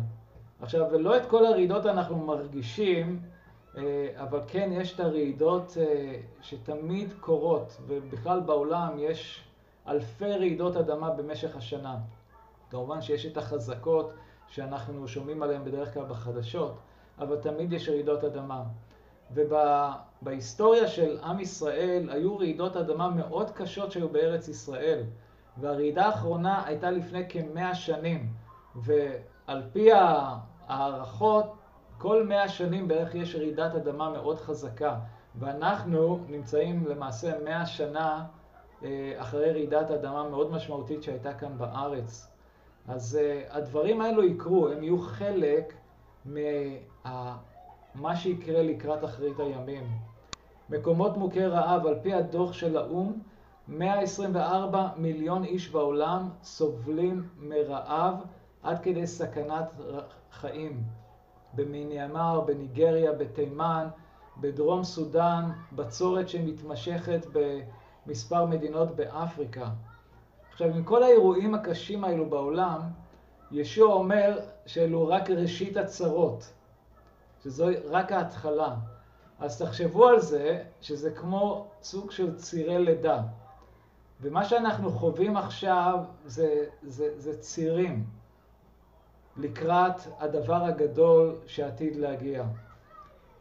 עכשיו, 0.60 0.98
לא 0.98 1.16
את 1.16 1.26
כל 1.26 1.46
הרעידות 1.46 1.86
אנחנו 1.86 2.16
מרגישים, 2.16 3.20
אה, 3.76 4.08
אבל 4.16 4.40
כן 4.46 4.70
יש 4.72 4.94
את 4.94 5.00
הרעידות 5.00 5.76
אה, 5.80 6.20
שתמיד 6.42 7.12
קורות, 7.20 7.80
ובכלל 7.86 8.40
בעולם 8.40 8.94
יש 8.98 9.44
אלפי 9.88 10.32
רעידות 10.32 10.76
אדמה 10.76 11.10
במשך 11.10 11.56
השנה. 11.56 11.96
כמובן 12.70 13.02
שיש 13.02 13.26
את 13.26 13.36
החזקות 13.36 14.14
שאנחנו 14.48 15.08
שומעים 15.08 15.42
עליהן 15.42 15.64
בדרך 15.64 15.94
כלל 15.94 16.04
בחדשות, 16.04 16.74
אבל 17.18 17.36
תמיד 17.36 17.72
יש 17.72 17.88
רעידות 17.88 18.24
אדמה. 18.24 18.62
ובהיסטוריה 19.30 20.88
של 20.88 21.18
עם 21.24 21.40
ישראל 21.40 22.10
היו 22.10 22.38
רעידות 22.38 22.76
אדמה 22.76 23.10
מאוד 23.10 23.50
קשות 23.50 23.92
שהיו 23.92 24.08
בארץ 24.08 24.48
ישראל. 24.48 25.02
והרעידה 25.56 26.06
האחרונה 26.06 26.66
הייתה 26.66 26.90
לפני 26.90 27.28
כמאה 27.28 27.74
שנים, 27.74 28.28
ועל 29.48 29.62
פי 29.72 29.88
הערכות, 30.68 31.54
כל 31.98 32.26
מאה 32.26 32.48
שנים 32.48 32.88
בערך 32.88 33.14
יש 33.14 33.34
רעידת 33.34 33.74
אדמה 33.74 34.10
מאוד 34.10 34.38
חזקה, 34.38 34.98
ואנחנו 35.38 36.18
נמצאים 36.28 36.86
למעשה 36.86 37.32
מאה 37.44 37.66
שנה 37.66 38.24
אה, 38.84 39.14
אחרי 39.16 39.50
רעידת 39.52 39.90
אדמה 39.90 40.28
מאוד 40.28 40.52
משמעותית 40.52 41.02
שהייתה 41.02 41.34
כאן 41.34 41.58
בארץ. 41.58 42.34
אז 42.88 43.18
uh, 43.20 43.54
הדברים 43.56 44.00
האלו 44.00 44.22
יקרו, 44.22 44.68
הם 44.68 44.82
יהיו 44.82 44.98
חלק 44.98 45.74
ממה 46.26 47.36
שיקרה 48.16 48.62
לקראת 48.62 49.04
אחרית 49.04 49.40
הימים. 49.40 49.84
מקומות 50.70 51.16
מוכי 51.16 51.46
רעב, 51.46 51.86
על 51.86 51.98
פי 52.02 52.14
הדוח 52.14 52.52
של 52.52 52.76
האו"ם, 52.76 53.18
124 53.68 54.88
מיליון 54.96 55.44
איש 55.44 55.70
בעולם 55.70 56.28
סובלים 56.42 57.28
מרעב 57.38 58.14
עד 58.64 58.82
כדי 58.82 59.06
סכנת 59.06 59.70
חיים. 60.32 60.82
במיניאמר, 61.54 62.40
בניגריה, 62.40 63.12
בתימן, 63.12 63.86
בדרום 64.40 64.84
סודאן, 64.84 65.50
בצורת 65.72 66.28
שמתמשכת 66.28 67.26
במספר 68.06 68.46
מדינות 68.46 68.96
באפריקה. 68.96 69.68
עכשיו, 70.52 70.68
עם 70.68 70.84
כל 70.84 71.02
האירועים 71.02 71.54
הקשים 71.54 72.04
האלו 72.04 72.30
בעולם, 72.30 72.80
ישוע 73.50 73.94
אומר 73.94 74.40
שאלו 74.66 75.08
רק 75.08 75.30
ראשית 75.30 75.76
הצרות, 75.76 76.52
שזו 77.42 77.66
רק 77.90 78.12
ההתחלה. 78.12 78.74
אז 79.38 79.62
תחשבו 79.62 80.08
על 80.08 80.20
זה, 80.20 80.62
שזה 80.80 81.10
כמו 81.10 81.66
סוג 81.82 82.10
של 82.10 82.36
צירי 82.36 82.84
לידה. 82.84 83.22
ומה 84.20 84.44
שאנחנו 84.44 84.90
חווים 84.90 85.36
עכשיו 85.36 85.98
זה, 86.26 86.64
זה, 86.82 87.20
זה 87.20 87.38
צירים 87.40 88.04
לקראת 89.36 89.94
הדבר 90.20 90.64
הגדול 90.64 91.34
שעתיד 91.46 91.96
להגיע. 91.96 92.44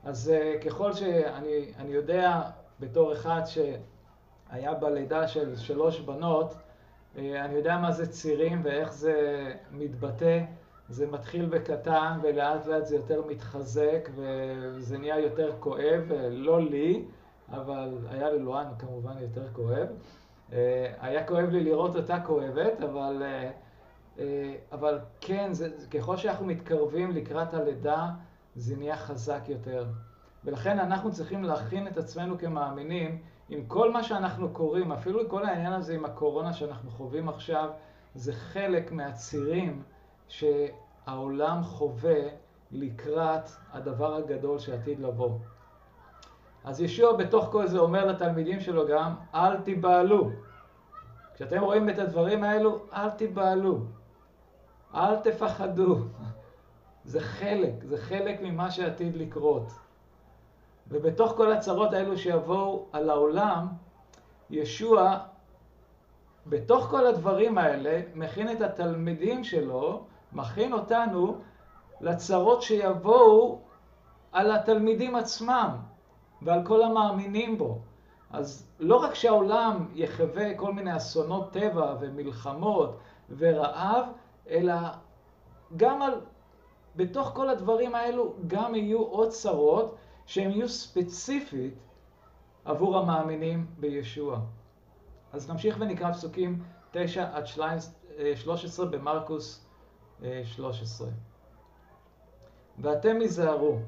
אז 0.03 0.29
אה, 0.29 0.57
ככל 0.65 0.93
שאני 0.93 1.87
יודע, 1.89 2.41
בתור 2.79 3.13
אחד 3.13 3.41
שהיה 3.45 4.73
בלידה 4.73 5.27
של 5.27 5.55
שלוש 5.55 5.99
בנות, 5.99 6.53
אה, 7.17 7.45
אני 7.45 7.53
יודע 7.53 7.77
מה 7.77 7.91
זה 7.91 8.11
צירים 8.11 8.61
ואיך 8.63 8.93
זה 8.93 9.15
מתבטא. 9.71 10.43
זה 10.89 11.07
מתחיל 11.07 11.45
בקטן 11.45 12.19
ולאט 12.23 12.65
לאט 12.65 12.85
זה 12.85 12.95
יותר 12.95 13.21
מתחזק 13.27 14.09
וזה 14.15 14.97
נהיה 14.97 15.19
יותר 15.19 15.51
כואב, 15.59 16.11
אה, 16.11 16.29
לא 16.29 16.61
לי, 16.61 17.03
אבל 17.51 17.97
היה 18.09 18.29
ללואן 18.29 18.65
כמובן 18.79 19.13
יותר 19.21 19.47
כואב. 19.53 19.87
היה 20.99 21.27
כואב 21.27 21.49
לי 21.49 21.63
לראות 21.63 21.95
אותה 21.95 22.19
כואבת, 22.19 22.81
אבל, 22.81 23.23
אבל 24.71 24.99
כן, 25.21 25.53
זה, 25.53 25.69
ככל 25.91 26.17
שאנחנו 26.17 26.45
מתקרבים 26.45 27.11
לקראת 27.11 27.53
הלידה, 27.53 28.09
זה 28.55 28.75
נהיה 28.75 28.97
חזק 28.97 29.41
יותר. 29.47 29.85
ולכן 30.45 30.79
אנחנו 30.79 31.11
צריכים 31.11 31.43
להכין 31.43 31.87
את 31.87 31.97
עצמנו 31.97 32.37
כמאמינים 32.37 33.21
עם 33.49 33.65
כל 33.67 33.91
מה 33.91 34.03
שאנחנו 34.03 34.49
קוראים, 34.49 34.91
אפילו 34.91 35.29
כל 35.29 35.45
העניין 35.45 35.73
הזה 35.73 35.95
עם 35.95 36.05
הקורונה 36.05 36.53
שאנחנו 36.53 36.91
חווים 36.91 37.29
עכשיו, 37.29 37.69
זה 38.15 38.33
חלק 38.33 38.91
מהצירים 38.91 39.83
שהעולם 40.27 41.63
חווה 41.63 42.21
לקראת 42.71 43.49
הדבר 43.71 44.15
הגדול 44.15 44.59
שעתיד 44.59 44.99
לבוא. 44.99 45.37
אז 46.63 46.81
ישוע 46.81 47.17
בתוך 47.17 47.45
כל 47.51 47.67
זה 47.67 47.79
אומר 47.79 48.05
לתלמידים 48.05 48.59
שלו 48.59 48.87
גם, 48.87 49.13
אל 49.35 49.57
תיבהלו. 49.57 50.29
כשאתם 51.35 51.61
רואים 51.61 51.89
את 51.89 51.99
הדברים 51.99 52.43
האלו, 52.43 52.79
אל 52.93 53.09
תיבהלו. 53.09 53.79
אל 54.95 55.15
תפחדו. 55.15 55.97
זה 57.05 57.21
חלק, 57.21 57.73
זה 57.83 57.97
חלק 57.97 58.41
ממה 58.41 58.71
שעתיד 58.71 59.15
לקרות. 59.15 59.67
ובתוך 60.87 61.31
כל 61.31 61.51
הצרות 61.51 61.93
האלו 61.93 62.17
שיבואו 62.17 62.85
על 62.91 63.09
העולם, 63.09 63.67
ישוע, 64.49 65.17
בתוך 66.47 66.85
כל 66.85 67.07
הדברים 67.07 67.57
האלה, 67.57 68.01
מכין 68.15 68.51
את 68.51 68.61
התלמידים 68.61 69.43
שלו, 69.43 70.03
מכין 70.33 70.73
אותנו 70.73 71.37
לצרות 72.01 72.61
שיבואו 72.61 73.59
על 74.31 74.51
התלמידים 74.51 75.15
עצמם 75.15 75.69
ועל 76.41 76.65
כל 76.65 76.83
המאמינים 76.83 77.57
בו. 77.57 77.79
אז 78.31 78.67
לא 78.79 78.95
רק 78.95 79.15
שהעולם 79.15 79.87
יחווה 79.93 80.57
כל 80.57 80.73
מיני 80.73 80.97
אסונות 80.97 81.51
טבע 81.51 81.95
ומלחמות 81.99 82.97
ורעב, 83.37 84.05
אלא 84.49 84.73
גם 85.77 86.01
על, 86.01 86.21
בתוך 86.95 87.31
כל 87.33 87.49
הדברים 87.49 87.95
האלו 87.95 88.35
גם 88.47 88.75
יהיו 88.75 89.01
עוד 89.01 89.29
צרות 89.29 89.95
שהם 90.25 90.51
יהיו 90.51 90.69
ספציפית 90.69 91.73
עבור 92.65 92.97
המאמינים 92.97 93.65
בישוע. 93.79 94.39
אז 95.33 95.49
נמשיך 95.49 95.77
ונקרא 95.79 96.11
פסוקים 96.13 96.63
9 96.91 97.29
עד 97.33 97.45
13 98.35 98.85
במרקוס 98.85 99.65
13. 100.43 101.07
אה, 101.07 101.13
ואתם 102.79 103.19
היזהרו, 103.21 103.79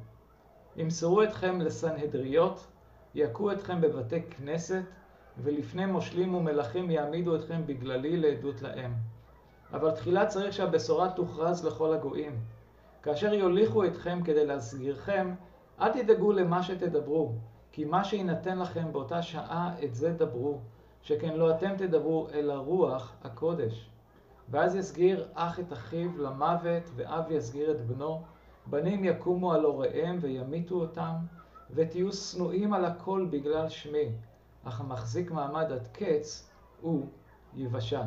ימסרו 0.75 1.23
אתכם 1.23 1.61
לסנהדריות, 1.61 2.67
יכו 3.15 3.51
אתכם 3.51 3.81
בבתי 3.81 4.21
כנסת, 4.21 4.83
ולפני 5.37 5.85
מושלים 5.85 6.35
ומלכים 6.35 6.91
יעמידו 6.91 7.35
אתכם 7.35 7.61
בגללי 7.65 8.17
לעדות 8.17 8.61
להם. 8.61 8.93
אבל 9.73 9.91
תחילה 9.91 10.25
צריך 10.25 10.53
שהבשורה 10.53 11.11
תוכרז 11.11 11.65
לכל 11.65 11.93
הגויים. 11.93 12.39
כאשר 13.03 13.33
יוליכו 13.33 13.85
אתכם 13.85 14.19
כדי 14.23 14.45
להסגירכם, 14.45 15.33
אל 15.81 15.91
תדאגו 15.91 16.31
למה 16.31 16.63
שתדברו, 16.63 17.31
כי 17.71 17.85
מה 17.85 18.03
שיינתן 18.03 18.59
לכם 18.59 18.91
באותה 18.91 19.21
שעה, 19.21 19.75
את 19.83 19.95
זה 19.95 20.13
דברו, 20.13 20.59
שכן 21.01 21.35
לא 21.35 21.51
אתם 21.51 21.77
תדברו, 21.77 22.27
אלא 22.33 22.53
רוח 22.53 23.13
הקודש. 23.23 23.89
ואז 24.49 24.75
יסגיר 24.75 25.27
אח 25.33 25.59
את 25.59 25.73
אחיו 25.73 26.17
למוות, 26.17 26.83
ואב 26.95 27.31
יסגיר 27.31 27.71
את 27.71 27.85
בנו. 27.85 28.21
בנים 28.67 29.03
יקומו 29.03 29.53
על 29.53 29.63
הוריהם 29.63 30.17
וימיתו 30.21 30.75
אותם, 30.75 31.13
ותהיו 31.71 32.13
שנואים 32.13 32.73
על 32.73 32.85
הכל 32.85 33.27
בגלל 33.29 33.69
שמי, 33.69 34.11
אך 34.63 34.81
המחזיק 34.81 35.31
מעמד 35.31 35.71
עד 35.71 35.87
קץ, 35.91 36.49
הוא 36.81 37.05
יבשע. 37.55 38.01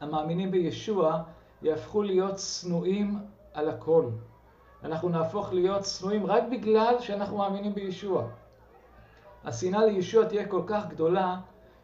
המאמינים 0.00 0.50
בישוע 0.50 1.22
יהפכו 1.62 2.02
להיות 2.02 2.38
שנואים 2.38 3.18
על 3.54 3.68
הכל. 3.68 4.04
אנחנו 4.84 5.08
נהפוך 5.08 5.52
להיות 5.52 5.84
שנואים 5.84 6.26
רק 6.26 6.42
בגלל 6.50 6.94
שאנחנו 7.00 7.36
מאמינים 7.36 7.74
בישוע. 7.74 8.28
השנאה 9.44 9.86
לישוע 9.86 10.24
תהיה 10.24 10.48
כל 10.48 10.62
כך 10.66 10.86
גדולה, 10.88 11.40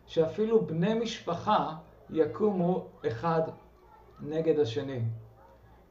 שאפילו 0.07 0.67
בני 0.67 0.95
משפחה 0.95 1.75
יקומו 2.11 2.87
אחד 3.07 3.43
נגד 4.21 4.59
השני. 4.59 5.01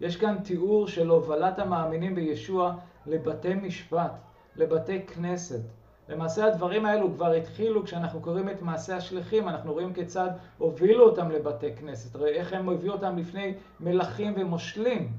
יש 0.01 0.17
כאן 0.17 0.38
תיאור 0.43 0.88
של 0.88 1.09
הובלת 1.09 1.59
המאמינים 1.59 2.15
בישוע 2.15 2.73
לבתי 3.05 3.53
משפט, 3.53 4.12
לבתי 4.55 5.05
כנסת. 5.05 5.62
למעשה 6.09 6.45
הדברים 6.45 6.85
האלו 6.85 7.13
כבר 7.13 7.31
התחילו 7.31 7.83
כשאנחנו 7.83 8.21
קוראים 8.21 8.49
את 8.49 8.61
מעשה 8.61 8.97
השליחים, 8.97 9.49
אנחנו 9.49 9.73
רואים 9.73 9.93
כיצד 9.93 10.29
הובילו 10.57 11.09
אותם 11.09 11.31
לבתי 11.31 11.75
כנסת, 11.75 12.15
איך 12.15 12.53
הם 12.53 12.69
הביאו 12.69 12.93
אותם 12.93 13.17
לפני 13.17 13.53
מלכים 13.79 14.33
ומושלים. 14.37 15.13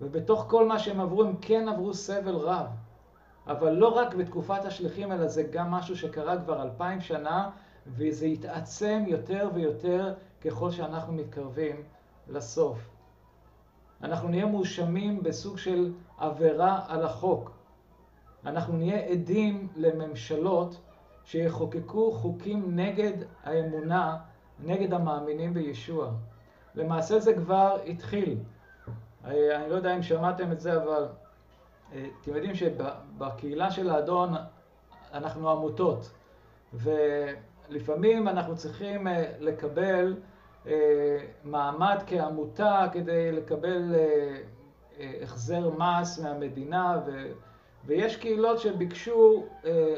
ובתוך 0.00 0.46
כל 0.48 0.68
מה 0.68 0.78
שהם 0.78 1.00
עברו, 1.00 1.24
הם 1.24 1.36
כן 1.40 1.68
עברו 1.68 1.94
סבל 1.94 2.34
רב. 2.34 2.66
אבל 3.46 3.72
לא 3.72 3.88
רק 3.88 4.14
בתקופת 4.14 4.64
השליחים, 4.64 5.12
אלא 5.12 5.26
זה 5.26 5.42
גם 5.42 5.70
משהו 5.70 5.96
שקרה 5.96 6.40
כבר 6.40 6.62
אלפיים 6.62 7.00
שנה, 7.00 7.50
וזה 7.86 8.26
יתעצם 8.26 9.04
יותר 9.06 9.50
ויותר 9.54 10.14
ככל 10.44 10.70
שאנחנו 10.70 11.12
מתקרבים 11.12 11.82
לסוף. 12.28 12.78
אנחנו 14.02 14.28
נהיה 14.28 14.46
מואשמים 14.46 15.22
בסוג 15.22 15.58
של 15.58 15.92
עבירה 16.18 16.80
על 16.88 17.04
החוק. 17.04 17.53
אנחנו 18.46 18.76
נהיה 18.76 18.98
עדים 18.98 19.68
לממשלות 19.76 20.80
שיחוקקו 21.24 22.12
חוקים 22.12 22.76
נגד 22.76 23.12
האמונה, 23.44 24.16
נגד 24.64 24.94
המאמינים 24.94 25.54
בישוע. 25.54 26.10
למעשה 26.74 27.18
זה 27.18 27.34
כבר 27.34 27.78
התחיל. 27.86 28.38
אה, 29.24 29.56
אני 29.56 29.70
לא 29.70 29.74
יודע 29.74 29.96
אם 29.96 30.02
שמעתם 30.02 30.52
את 30.52 30.60
זה, 30.60 30.82
אבל 30.82 31.06
אה, 31.92 32.06
אתם 32.20 32.34
יודעים 32.34 32.54
שבקהילה 32.54 33.70
של 33.70 33.90
האדון 33.90 34.34
אנחנו 35.12 35.50
עמותות, 35.50 36.10
ולפעמים 36.72 38.28
אנחנו 38.28 38.56
צריכים 38.56 39.08
אה, 39.08 39.32
לקבל 39.40 40.16
מעמד 41.44 41.98
כעמותה 42.06 42.86
כדי 42.92 43.32
לקבל 43.32 43.94
החזר 45.22 45.70
מס 45.70 46.18
מהמדינה, 46.18 47.00
ו... 47.06 47.32
ויש 47.86 48.16
קהילות 48.16 48.58
שביקשו 48.58 49.44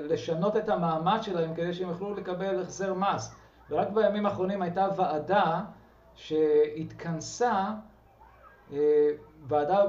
לשנות 0.00 0.56
את 0.56 0.68
המעמד 0.68 1.18
שלהם 1.22 1.54
כדי 1.54 1.74
שהם 1.74 1.88
יוכלו 1.88 2.14
לקבל 2.14 2.62
החזר 2.62 2.94
מס. 2.94 3.34
ורק 3.70 3.88
בימים 3.88 4.26
האחרונים 4.26 4.62
הייתה 4.62 4.88
ועדה 4.96 5.60
שהתכנסה 6.14 7.64
אה, 8.72 9.10
ועדה 9.48 9.84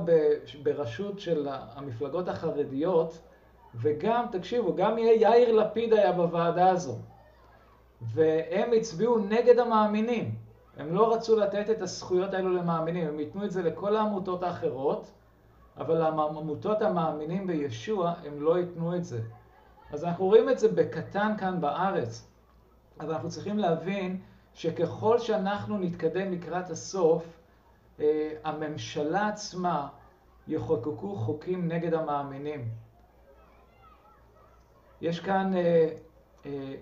בראשות 0.64 1.20
של 1.20 1.48
המפלגות 1.52 2.28
החרדיות, 2.28 3.20
וגם, 3.76 4.26
תקשיבו, 4.32 4.76
גם 4.76 4.98
יאיר 4.98 5.56
לפיד 5.56 5.94
היה 5.94 6.12
בוועדה 6.12 6.70
הזו. 6.70 6.96
והם 8.02 8.72
הצביעו 8.78 9.18
נגד 9.20 9.60
המאמינים. 9.60 10.36
הם 10.78 10.96
לא 10.96 11.14
רצו 11.14 11.36
לתת 11.36 11.70
את 11.70 11.82
הזכויות 11.82 12.34
האלו 12.34 12.54
למאמינים, 12.54 13.08
הם 13.08 13.20
ייתנו 13.20 13.46
את 13.46 13.52
זה 13.52 13.64
לכל 13.64 13.96
העמותות 13.96 14.44
האחרות, 14.44 15.12
אבל 15.78 16.02
העמותות 16.02 16.82
המאמינים 16.82 17.48
בישוע, 17.48 18.13
הם 18.26 18.42
לא 18.42 18.60
ייתנו 18.60 18.96
את 18.96 19.04
זה. 19.04 19.22
אז 19.92 20.04
אנחנו 20.04 20.26
רואים 20.26 20.50
את 20.50 20.60
זה 20.60 20.68
בקטן 20.72 21.34
כאן 21.38 21.62
בארץ, 21.62 22.28
אבל 23.00 23.13
אנחנו 23.13 23.30
צריכים 23.30 23.60
להבין 23.60 24.22
שככל 24.54 25.20
שאנחנו 25.20 25.78
נתקדם 25.78 26.32
לקראת 26.32 26.70
הסוף, 26.70 27.38
אה, 28.00 28.30
הממשלה 28.44 29.28
עצמה 29.28 29.88
יחוקקו 30.48 31.16
חוקים 31.16 31.68
נגד 31.68 31.94
המאמינים. 31.94 32.70
יש 35.02 35.20
כאן, 35.20 35.56
אה, 35.56 35.90
אה, 36.46 36.74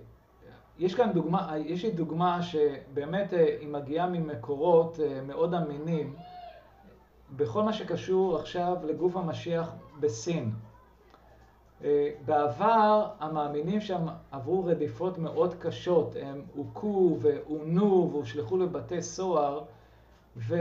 יש 0.80 0.96
כאן 0.96 1.12
דוגמה, 1.14 1.54
יש 1.58 1.86
לי 1.86 1.92
דוגמה 1.92 2.42
שבאמת 2.44 3.34
היא 3.60 3.68
מגיעה 3.68 4.08
ממקורות 4.08 5.00
מאוד 5.28 5.54
אמינים 5.54 6.16
בכל 7.36 7.64
מה 7.64 7.74
שקשור 7.74 8.38
עכשיו 8.38 8.78
לגוף 8.84 9.16
המשיח 9.16 9.72
בסין. 10.00 10.52
בעבר 12.26 13.08
המאמינים 13.20 13.82
שם 13.82 14.06
עברו 14.32 14.66
רדיפות 14.66 15.18
מאוד 15.18 15.56
קשות, 15.60 16.16
הם 16.22 16.42
הוכו 16.56 17.18
ועונו 17.22 18.10
והושלכו 18.12 18.58
לבתי 18.58 19.02
סוהר 19.02 19.64
ו, 20.38 20.56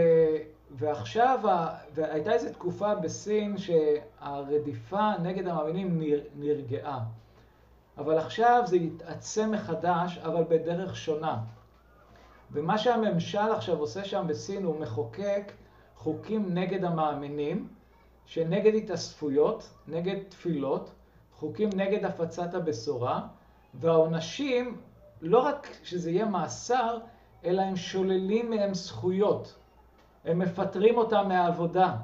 ועכשיו, 0.71 1.39
והייתה 1.95 2.33
איזו 2.33 2.53
תקופה 2.53 2.95
בסין 2.95 3.57
שהרדיפה 3.59 5.11
נגד 5.23 5.49
המאמינים 5.49 5.99
נר, 5.99 6.21
נרגעה. 6.37 7.01
אבל 7.99 8.19
עכשיו 8.19 8.63
זה 8.67 8.77
יתעצם 8.77 9.51
מחדש, 9.51 10.19
אבל 10.19 10.45
בדרך 10.49 10.97
שונה. 10.97 11.39
ומה 12.53 12.79
שהממשל 12.79 13.39
עכשיו 13.39 13.79
עושה 13.79 14.05
שם 14.05 14.25
בסין, 14.29 14.65
הוא 14.65 14.81
מחוקק 14.81 15.53
חוקים 16.05 16.55
נגד 16.55 16.85
המאמינים, 16.85 17.69
שנגד 18.27 18.75
התאספויות, 18.75 19.71
נגד 19.89 20.17
תפילות, 20.29 20.91
חוקים 21.33 21.69
נגד 21.77 22.05
הפצת 22.05 22.55
הבשורה, 22.55 23.21
והעונשים, 23.75 24.77
לא 25.21 25.39
רק 25.39 25.77
שזה 25.83 26.11
יהיה 26.11 26.25
מאסר, 26.25 26.99
אלא 27.45 27.63
הם 27.63 27.77
שוללים 27.77 28.51
מהם 28.51 28.75
זכויות. 28.75 29.55
הם 30.25 30.39
מפטרים 30.39 30.99
אותם 30.99 31.29
מהעבודה, 31.29 31.97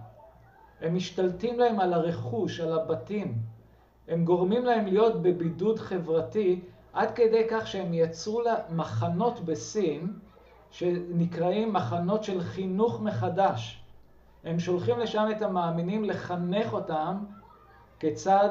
הם 0.81 0.95
משתלטים 0.95 1.59
להם 1.59 1.81
על 1.81 1.93
הרכוש, 1.93 2.61
על 2.61 2.73
הבתים, 2.73 3.39
הם 4.09 4.25
גורמים 4.25 4.65
להם 4.65 4.87
להיות 4.87 5.23
בבידוד 5.23 5.79
חברתי 5.79 6.61
עד 6.93 7.11
כדי 7.11 7.43
כך 7.51 7.67
שהם 7.67 7.95
יצרו 7.95 8.41
לה 8.41 8.55
מחנות 8.71 9.41
בסין 9.41 10.13
שנקראים 10.71 11.73
מחנות 11.73 12.25
של 12.25 12.41
חינוך 12.41 13.01
מחדש. 13.01 13.80
הם 14.45 14.61
שולחים 14.61 14.99
לשם 14.99 15.29
את 15.37 15.43
המאמינים 15.43 16.05
לחנך 16.05 16.73
אותם 16.73 17.25
כיצד 17.99 18.51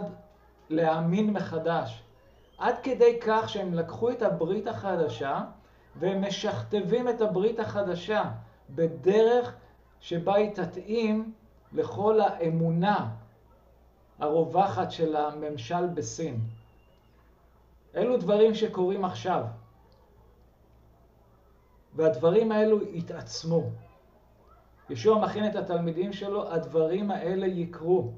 להאמין 0.70 1.34
מחדש. 1.34 2.04
עד 2.58 2.76
כדי 2.84 3.20
כך 3.22 3.50
שהם 3.50 3.74
לקחו 3.74 4.12
את 4.12 4.22
הברית 4.22 4.68
החדשה 4.68 5.42
והם 5.96 6.28
משכתבים 6.28 7.10
את 7.10 7.22
הברית 7.22 7.60
החדשה 7.60 8.24
בדרך 8.70 9.56
שבה 10.00 10.36
היא 10.36 10.56
תתאים 10.56 11.34
לכל 11.74 12.22
האמונה 12.22 13.10
הרווחת 14.20 14.92
של 14.92 15.16
הממשל 15.16 15.88
בסין. 15.88 16.40
אלו 17.96 18.18
דברים 18.18 18.56
שקורים 18.56 19.06
עכשיו, 19.06 19.46
והדברים 21.96 22.52
האלו 22.52 22.84
יתעצמו. 22.94 23.64
ישוע 24.90 25.20
מכין 25.20 25.48
את 25.48 25.56
התלמידים 25.56 26.14
שלו, 26.14 26.52
הדברים 26.52 27.12
האלה 27.12 27.48
יקרו. 27.48 28.12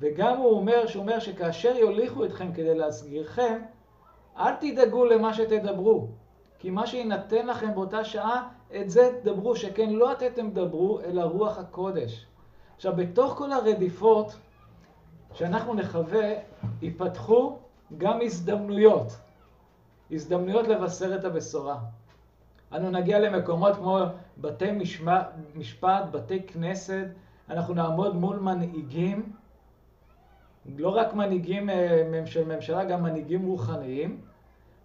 וגם 0.00 0.36
הוא 0.36 0.50
אומר, 0.50 0.86
שהוא 0.86 1.02
אומר 1.02 1.18
שכאשר 1.18 1.76
יוליכו 1.76 2.24
אתכם 2.24 2.52
כדי 2.52 2.74
להסגירכם, 2.74 3.62
אל 4.36 4.54
תדאגו 4.54 5.04
למה 5.04 5.34
שתדברו, 5.34 6.08
כי 6.58 6.70
מה 6.70 6.86
שיינתן 6.86 7.46
לכם 7.46 7.74
באותה 7.74 8.04
שעה, 8.04 8.48
את 8.80 8.90
זה 8.90 9.10
תדברו, 9.22 9.56
שכן 9.56 9.90
לא 9.90 10.12
אתם 10.12 10.50
תדברו, 10.50 11.00
אלא 11.00 11.22
רוח 11.22 11.58
הקודש. 11.58 12.26
עכשיו, 12.76 12.96
בתוך 12.96 13.32
כל 13.32 13.52
הרדיפות 13.52 14.36
שאנחנו 15.32 15.74
נחווה, 15.74 16.30
ייפתחו 16.82 17.58
גם 17.98 18.18
הזדמנויות. 18.22 19.06
הזדמנויות 20.10 20.68
לבשר 20.68 21.16
את 21.16 21.24
הבשורה. 21.24 21.78
אנו 22.74 22.90
נגיע 22.90 23.18
למקומות 23.18 23.76
כמו 23.76 23.98
בתי 24.38 24.72
משמע, 24.72 25.22
משפט, 25.54 26.04
בתי 26.10 26.42
כנסת, 26.42 27.06
אנחנו 27.50 27.74
נעמוד 27.74 28.16
מול 28.16 28.38
מנהיגים, 28.38 29.32
לא 30.76 30.88
רק 30.88 31.14
מנהיגים 31.14 31.70
אה, 31.70 32.22
של 32.26 32.44
ממשלה, 32.44 32.84
גם 32.84 33.02
מנהיגים 33.02 33.46
רוחניים, 33.46 34.20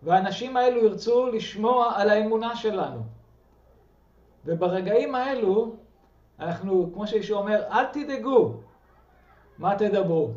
והאנשים 0.04 0.58
האלו 0.58 0.84
ירצו 0.86 1.28
לשמוע 1.28 1.92
על 1.96 2.10
האמונה 2.10 2.56
שלנו. 2.56 3.02
וברגעים 4.46 5.16
האלו, 5.16 5.76
אנחנו, 6.40 6.90
כמו 6.94 7.08
שישוע 7.08 7.40
אומר, 7.40 7.64
אל 7.72 7.86
תדאגו 7.86 8.54
מה 9.58 9.76
תדברו, 9.76 10.32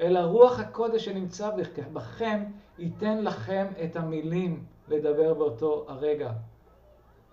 אלא 0.00 0.18
רוח 0.18 0.60
הקודש 0.60 1.04
שנמצא 1.04 1.50
בכם 1.92 2.44
ייתן 2.78 3.24
לכם 3.24 3.66
את 3.84 3.96
המילים 3.96 4.64
לדבר 4.88 5.34
באותו 5.34 5.84
הרגע. 5.88 6.32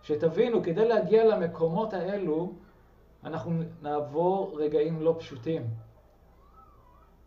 שתבינו, 0.04 0.64
כדי 0.64 0.88
להגיע 0.88 1.26
למקומות 1.26 1.94
האלו, 1.94 2.54
אנחנו 3.24 3.52
נעבור 3.82 4.58
רגעים 4.60 5.02
לא 5.02 5.16
פשוטים. 5.20 5.68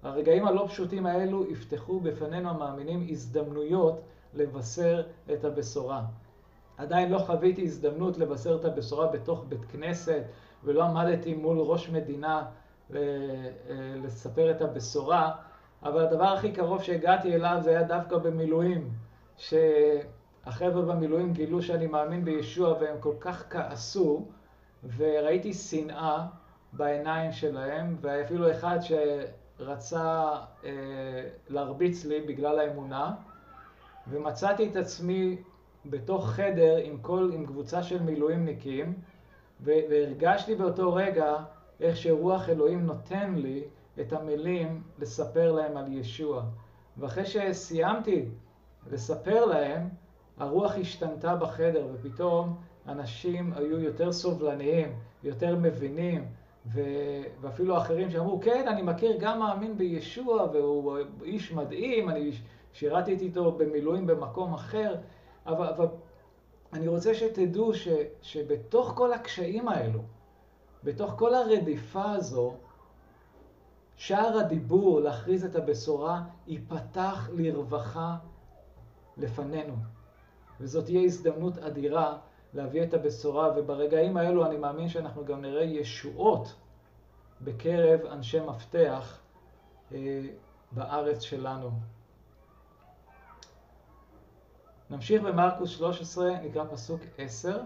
הרגעים 0.02 0.46
הלא 0.46 0.64
פשוטים 0.68 1.06
האלו 1.06 1.50
יפתחו 1.50 2.00
בפנינו 2.00 2.50
המאמינים 2.50 3.06
הזדמנויות 3.10 4.00
לבשר 4.34 5.02
את 5.32 5.44
הבשורה. 5.44 6.02
עדיין 6.76 7.12
לא 7.12 7.18
חוויתי 7.18 7.62
הזדמנות 7.62 8.18
לבשר 8.18 8.56
את 8.56 8.64
הבשורה 8.64 9.06
בתוך 9.06 9.44
בית 9.48 9.64
כנסת, 9.64 10.22
ולא 10.64 10.84
עמדתי 10.84 11.34
מול 11.34 11.58
ראש 11.58 11.88
מדינה 11.90 12.44
אה, 12.94 13.00
לספר 14.04 14.50
את 14.50 14.62
הבשורה, 14.62 15.30
אבל 15.82 16.00
הדבר 16.00 16.24
הכי 16.24 16.52
קרוב 16.52 16.82
שהגעתי 16.82 17.34
אליו 17.34 17.58
זה 17.60 17.70
היה 17.70 17.82
דווקא 17.82 18.18
במילואים, 18.18 18.90
שהחבר'ה 20.44 20.82
במילואים 20.82 21.32
גילו 21.32 21.62
שאני 21.62 21.86
מאמין 21.86 22.24
בישוע 22.24 22.72
והם 22.80 22.96
כל 23.00 23.14
כך 23.20 23.44
כעסו, 23.50 24.26
וראיתי 24.96 25.54
שנאה 25.54 26.26
בעיניים 26.72 27.32
שלהם, 27.32 27.96
ואפילו 28.00 28.50
אחד 28.50 28.78
שרצה 28.80 30.32
אה, 30.64 30.70
להרביץ 31.48 32.04
לי 32.04 32.20
בגלל 32.20 32.58
האמונה, 32.58 33.14
ומצאתי 34.10 34.70
את 34.70 34.76
עצמי 34.76 35.36
בתוך 35.86 36.30
חדר 36.30 36.76
עם, 36.76 36.98
כל, 36.98 37.30
עם 37.34 37.46
קבוצה 37.46 37.82
של 37.82 38.02
מילואימניקים, 38.02 38.94
והרגשתי 39.60 40.54
באותו 40.54 40.94
רגע 40.94 41.36
איך 41.80 41.96
שרוח 41.96 42.48
אלוהים 42.48 42.86
נותן 42.86 43.34
לי 43.34 43.64
את 44.00 44.12
המילים 44.12 44.82
לספר 44.98 45.52
להם 45.52 45.76
על 45.76 45.92
ישוע. 45.92 46.42
ואחרי 46.96 47.24
שסיימתי 47.24 48.28
לספר 48.90 49.44
להם, 49.44 49.88
הרוח 50.38 50.72
השתנתה 50.76 51.36
בחדר, 51.36 51.86
ופתאום 51.92 52.56
אנשים 52.88 53.52
היו 53.52 53.80
יותר 53.80 54.12
סובלניים, 54.12 54.92
יותר 55.24 55.56
מבינים, 55.56 56.26
ו... 56.66 56.80
ואפילו 57.40 57.78
אחרים 57.78 58.10
שאמרו, 58.10 58.40
כן, 58.40 58.68
אני 58.68 58.82
מכיר 58.82 59.16
גם 59.20 59.38
מאמין 59.38 59.78
בישוע, 59.78 60.48
והוא 60.52 60.98
איש 61.22 61.52
מדהים, 61.52 62.08
אני 62.08 62.30
שירתי 62.72 63.12
איתו 63.12 63.52
במילואים 63.52 64.06
במקום 64.06 64.54
אחר, 64.54 64.96
אבל, 65.46 65.66
אבל 65.66 65.86
אני 66.72 66.88
רוצה 66.88 67.14
שתדעו 67.14 67.74
ש, 67.74 67.88
שבתוך 68.22 68.92
כל 68.96 69.12
הקשיים 69.12 69.68
האלו, 69.68 70.00
בתוך 70.84 71.14
כל 71.16 71.34
הרדיפה 71.34 72.10
הזו, 72.10 72.54
שער 73.96 74.38
הדיבור 74.38 75.00
להכריז 75.00 75.44
את 75.44 75.56
הבשורה 75.56 76.22
ייפתח 76.46 77.30
לרווחה 77.32 78.16
לפנינו. 79.16 79.74
וזאת 80.62 80.84
תהיה 80.84 81.02
הזדמנות 81.02 81.58
אדירה 81.58 82.18
להביא 82.54 82.82
את 82.82 82.94
הבשורה, 82.94 83.50
וברגעים 83.56 84.16
האלו 84.16 84.46
אני 84.46 84.56
מאמין 84.56 84.88
שאנחנו 84.88 85.24
גם 85.24 85.42
נראה 85.42 85.62
ישועות 85.62 86.54
בקרב 87.40 88.00
אנשי 88.06 88.40
מפתח 88.40 89.18
אה, 89.92 90.22
בארץ 90.72 91.22
שלנו. 91.22 91.70
נמשיך 94.90 95.22
במרקוס 95.22 95.70
13, 95.70 96.40
נקרא 96.42 96.64
פסוק 96.64 97.00
10. 97.18 97.56
הוא 97.56 97.64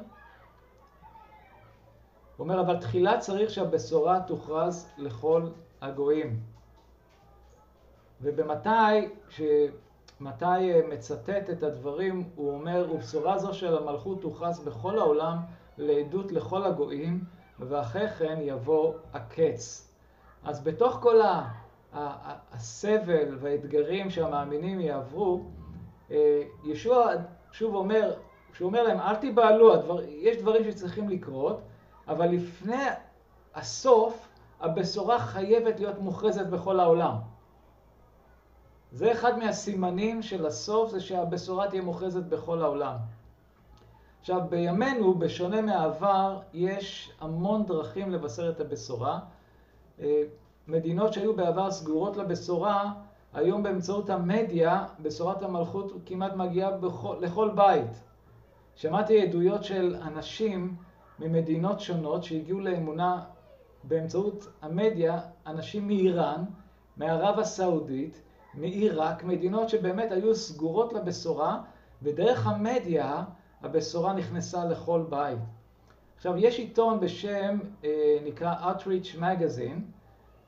אומר, 2.38 2.60
אבל 2.60 2.80
תחילה 2.80 3.18
צריך 3.18 3.50
שהבשורה 3.50 4.20
תוכרז 4.26 4.90
לכל 4.98 5.48
הגויים. 5.80 6.40
ובמתי, 8.20 9.08
כשמתי 10.16 10.44
אה, 10.44 10.80
מצטט 10.92 11.50
את 11.50 11.62
הדברים, 11.62 12.30
הוא 12.34 12.54
אומר, 12.54 12.86
ובשורה 12.92 13.38
זו 13.38 13.54
של 13.54 13.76
המלכות 13.76 14.20
תוכרז 14.20 14.58
בכל 14.60 14.98
העולם 14.98 15.38
לעדות 15.78 16.32
לכל 16.32 16.64
הגויים, 16.64 17.24
ואחרי 17.58 18.08
כן 18.08 18.38
יבוא 18.40 18.94
הקץ. 19.12 19.92
אז 20.44 20.64
בתוך 20.64 20.98
כל 21.00 21.20
הסבל 21.92 23.36
והאתגרים 23.40 24.10
שהמאמינים 24.10 24.80
יעברו, 24.80 25.44
אה, 26.10 26.42
ישוע 26.64 27.12
שוב 27.52 27.74
אומר, 27.74 28.14
כשהוא 28.52 28.66
אומר 28.66 28.82
להם, 28.82 29.00
אל 29.00 29.16
תיבהלו, 29.16 29.74
הדבר, 29.74 30.02
יש 30.08 30.36
דברים 30.36 30.64
שצריכים 30.64 31.08
לקרות, 31.08 31.60
אבל 32.08 32.26
לפני 32.26 32.84
הסוף, 33.54 34.28
הבשורה 34.60 35.18
חייבת 35.18 35.80
להיות 35.80 35.98
מוכרזת 35.98 36.46
בכל 36.46 36.80
העולם. 36.80 37.35
זה 38.96 39.12
אחד 39.12 39.38
מהסימנים 39.38 40.22
של 40.22 40.46
הסוף, 40.46 40.90
זה 40.90 41.00
שהבשורה 41.00 41.68
תהיה 41.68 41.82
מוכרזת 41.82 42.22
בכל 42.22 42.62
העולם. 42.62 42.96
עכשיו, 44.20 44.40
בימינו, 44.48 45.14
בשונה 45.14 45.60
מהעבר, 45.60 46.40
יש 46.52 47.12
המון 47.20 47.66
דרכים 47.66 48.10
לבשר 48.10 48.50
את 48.50 48.60
הבשורה. 48.60 49.18
אה, 50.00 50.22
מדינות 50.68 51.12
שהיו 51.12 51.36
בעבר 51.36 51.70
סגורות 51.70 52.16
לבשורה, 52.16 52.92
היום 53.34 53.62
באמצעות 53.62 54.10
המדיה, 54.10 54.86
בשורת 55.00 55.42
המלכות 55.42 55.92
כמעט 56.06 56.34
מגיעה 56.36 56.70
בכל, 56.70 57.16
לכל 57.20 57.50
בית. 57.54 58.00
שמעתי 58.76 59.22
עדויות 59.22 59.64
של 59.64 59.96
אנשים 60.02 60.76
ממדינות 61.18 61.80
שונות 61.80 62.24
שהגיעו 62.24 62.60
לאמונה 62.60 63.24
באמצעות 63.84 64.48
המדיה, 64.62 65.20
אנשים 65.46 65.86
מאיראן, 65.86 66.44
מערב 66.96 67.38
הסעודית, 67.38 68.22
מעיראק, 68.56 69.24
מדינות 69.24 69.68
שבאמת 69.68 70.12
היו 70.12 70.34
סגורות 70.34 70.92
לבשורה, 70.92 71.60
ודרך 72.02 72.46
המדיה 72.46 73.24
הבשורה 73.62 74.12
נכנסה 74.12 74.64
לכל 74.64 75.04
בית. 75.08 75.38
עכשיו, 76.16 76.36
יש 76.36 76.58
עיתון 76.58 77.00
בשם, 77.00 77.58
אה, 77.84 78.18
נקרא 78.24 78.54
Outreach 78.60 79.18
Magazine, 79.20 79.80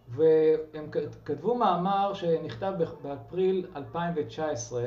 והם 0.08 0.90
כתבו 1.24 1.54
מאמר 1.54 2.14
שנכתב 2.14 2.72
באפריל 3.02 3.66
2019, 3.76 4.84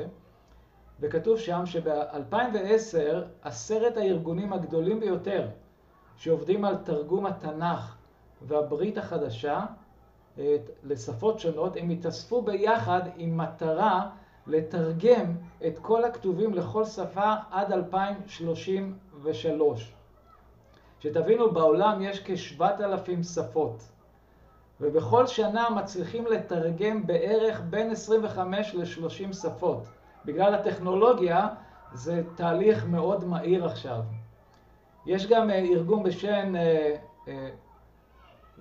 וכתוב 1.00 1.40
שם 1.40 1.66
שב-2010 1.66 2.98
עשרת 3.42 3.98
הארגונים 3.98 4.54
הגדולים 4.54 5.00
ביותר 5.00 5.48
שעובדים 6.18 6.66
על 6.66 6.76
תרגום 6.76 7.26
התנ"ך 7.26 7.96
והברית 8.42 8.98
החדשה 8.98 9.66
לשפות 10.84 11.40
שונות, 11.40 11.78
הם 11.78 11.90
התאספו 11.90 12.42
ביחד 12.42 13.02
עם 13.18 13.38
מטרה 13.38 14.10
לתרגם 14.48 15.36
את 15.68 15.80
כל 15.80 16.04
הכתובים 16.04 16.54
לכל 16.54 16.86
שפה 16.86 17.34
עד 17.52 17.72
2033. 17.72 19.94
שתבינו, 21.00 21.52
בעולם 21.52 22.02
יש 22.02 22.24
כ-7,000 22.26 23.24
שפות. 23.24 23.84
ובכל 24.82 25.28
שנה 25.28 25.70
מצליחים 25.70 26.28
לתרגם 26.28 27.08
בערך 27.08 27.62
בין 27.70 27.92
25 27.92 28.76
ל-30 28.76 29.34
שפות. 29.34 29.84
בגלל 30.26 30.56
הטכנולוגיה 30.56 31.48
זה 31.94 32.24
תהליך 32.36 32.86
מאוד 32.86 33.26
מהיר 33.26 33.66
עכשיו. 33.66 34.02
יש 35.06 35.28
גם 35.28 35.50
uh, 35.50 35.54
ארגון 35.54 36.04
בשם 36.04 36.54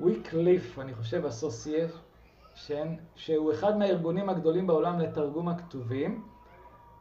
ויקליף, 0.01 0.79
אני 0.79 0.95
חושב, 0.95 1.27
אסוסיישן, 1.27 2.95
שהוא 3.15 3.53
אחד 3.53 3.79
מהארגונים 3.79 4.29
הגדולים 4.29 4.67
בעולם 4.67 4.99
לתרגום 4.99 5.49
הכתובים, 5.49 6.25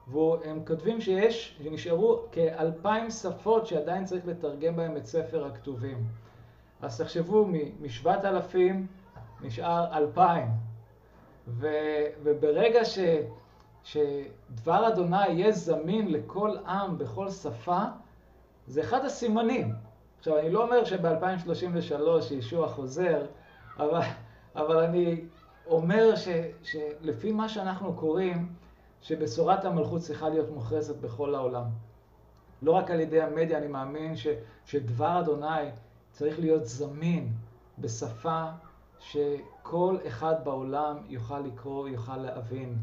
והם 0.08 0.66
כותבים 0.68 1.02
שיש, 1.02 1.60
שנשארו 1.64 2.20
כאלפיים 2.32 3.10
שפות 3.10 3.68
שעדיין 3.68 4.06
צריך 4.06 4.28
לתרגם 4.28 4.76
בהם 4.76 4.98
את 4.98 5.06
ספר 5.06 5.46
הכתובים. 5.46 6.08
אז 6.82 7.02
תחשבו, 7.02 7.48
משבעת 7.82 8.26
אלפים 8.26 8.88
נשאר 9.42 9.98
אלפיים. 9.98 10.48
ו, 11.48 11.68
וברגע 12.24 12.86
ש, 12.86 13.00
שדבר 13.84 14.88
אדוני 14.88 15.28
יהיה 15.28 15.52
זמין 15.52 16.12
לכל 16.12 16.58
עם 16.68 16.98
בכל 16.98 17.30
שפה, 17.30 17.80
זה 18.68 18.82
אחד 18.82 19.06
הסימנים. 19.06 19.74
עכשיו, 20.20 20.40
אני 20.40 20.50
לא 20.50 20.64
אומר 20.64 20.86
שב-2033 20.86 22.34
ישוע 22.34 22.68
חוזר, 22.68 23.26
אבל, 23.78 24.00
אבל 24.56 24.78
אני 24.78 25.22
אומר 25.68 26.16
ש, 26.16 26.28
שלפי 26.64 27.32
מה 27.32 27.50
שאנחנו 27.50 27.94
קוראים, 27.94 28.54
שבשורת 29.02 29.66
המלכות 29.66 30.02
צריכה 30.02 30.30
להיות 30.30 30.50
מוכרזת 30.50 30.96
בכל 30.96 31.36
העולם. 31.36 31.64
לא 32.62 32.72
רק 32.72 32.92
על 32.92 33.00
ידי 33.00 33.22
המדיה, 33.22 33.58
אני 33.58 33.68
מאמין 33.68 34.16
ש, 34.16 34.28
שדבר 34.66 35.20
אדוני 35.20 35.70
צריך 36.12 36.40
להיות 36.40 36.66
זמין 36.66 37.34
בשפה 37.80 38.44
שכל 39.00 39.98
אחד 40.08 40.36
בעולם 40.44 40.98
יוכל 41.08 41.40
לקרוא, 41.40 41.90
יוכל 41.90 42.18
להבין. 42.18 42.78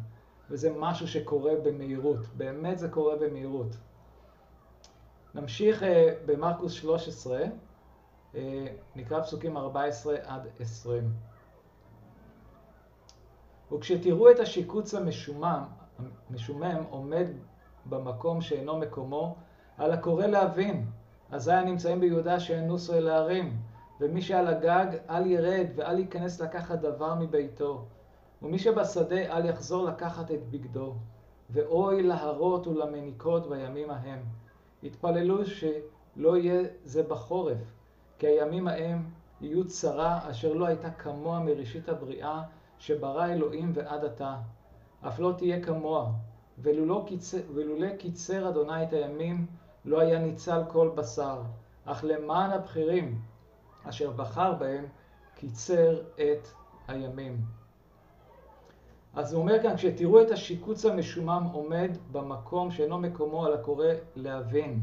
וזה 0.51 0.73
משהו 0.79 1.09
שקורה 1.09 1.53
במהירות, 1.63 2.27
באמת 2.37 2.79
זה 2.79 2.89
קורה 2.89 3.17
במהירות. 3.17 3.77
נמשיך 5.37 5.83
uh, 5.83 5.87
במרקוס 6.27 6.73
13, 6.73 7.39
uh, 7.39 7.47
אה, 8.35 8.67
נקרא 8.97 9.23
פסוקים 9.23 9.57
14 9.57 10.17
עד 10.25 10.47
20. 10.61 11.13
וכשתראו 13.73 14.31
את 14.31 14.41
השיקוץ 14.41 14.95
המשומם, 14.95 15.65
המשומם 16.31 16.83
עומד 16.91 17.27
במקום 17.87 18.41
שאינו 18.41 18.79
מקומו, 18.79 19.37
על 19.79 19.93
הקורא 19.93 20.27
להבין. 20.27 20.87
אזי 21.31 21.53
הנמצאים 21.53 22.01
ביהודה 22.01 22.41
שאינוסו 22.41 22.95
אל 22.95 23.09
הערים. 23.09 23.57
ומי 24.01 24.23
שעל 24.23 24.47
הגג 24.47 24.87
אל 25.11 25.27
ירד 25.27 25.67
ואל 25.77 25.99
ייכנס 25.99 26.41
לקחת 26.41 26.79
דבר 26.79 27.15
מביתו. 27.15 27.85
ומי 28.43 28.59
שבשדה 28.59 29.37
אל 29.37 29.47
יחזור 29.47 29.85
לקחת 29.85 30.31
את 30.31 30.49
בגדו. 30.51 30.95
ואוי 31.51 32.03
להרות 32.03 32.67
ולמניקות 32.67 33.49
בימים 33.49 33.91
ההם. 33.91 34.23
התפללו 34.83 35.47
שלא 35.47 36.37
יהיה 36.37 36.63
זה 36.85 37.03
בחורף, 37.03 37.59
כי 38.19 38.27
הימים 38.27 38.69
ההם 38.69 39.11
יהיו 39.41 39.67
צרה 39.67 40.31
אשר 40.31 40.53
לא 40.53 40.67
הייתה 40.67 40.91
כמוה 40.91 41.41
מראשית 41.41 41.89
הבריאה, 41.89 42.43
שברא 42.79 43.27
אלוהים 43.27 43.73
ועד 43.75 44.05
עתה. 44.05 44.37
אף 45.09 45.19
לא 45.19 45.35
תהיה 45.39 45.63
כמוה, 45.63 46.13
ולולא 46.59 47.05
קיצר, 47.99 48.49
אדוני 48.49 48.83
את 48.83 48.93
הימים, 48.93 49.47
לא 49.85 50.01
היה 50.01 50.19
ניצל 50.19 50.63
כל 50.69 50.91
בשר. 50.95 51.43
אך 51.85 52.05
למען 52.05 52.51
הבכירים, 52.51 53.21
אשר 53.85 54.11
בחר 54.11 54.53
בהם, 54.53 54.85
קיצר 55.35 56.01
את 56.15 56.49
הימים. 56.89 57.41
אז 59.17 59.33
הוא 59.33 59.43
אומר 59.43 59.63
כאן, 59.63 59.77
כשתראו 59.77 60.23
את 60.23 60.31
השיקוץ 60.31 60.85
המשומם 60.85 61.49
עומד 61.53 61.91
במקום 62.13 62.71
שאינו 62.71 62.99
מקומו 62.99 63.47
על 63.47 63.55
הקורא 63.55 63.87
להבין. 64.17 64.81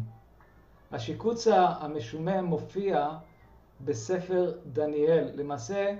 השיקוץ 0.91 1.47
המשומם 1.51 2.45
מופיע 2.45 3.09
בספר 3.85 4.51
דניאל. 4.73 5.29
למעשה, 5.33 5.95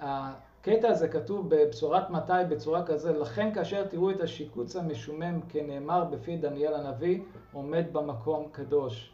הקטע 0.00 0.88
הזה 0.88 1.08
כתוב 1.08 1.48
בבשורת 1.48 2.10
מתי 2.10 2.32
בצורה 2.48 2.86
כזה, 2.86 3.18
לכן 3.18 3.54
כאשר 3.54 3.86
תראו 3.86 4.10
את 4.10 4.20
השיקוץ 4.20 4.76
המשומם 4.76 5.40
כנאמר 5.48 6.04
בפי 6.04 6.36
דניאל 6.36 6.74
הנביא, 6.74 7.20
עומד 7.52 7.84
במקום 7.92 8.48
קדוש. 8.52 9.10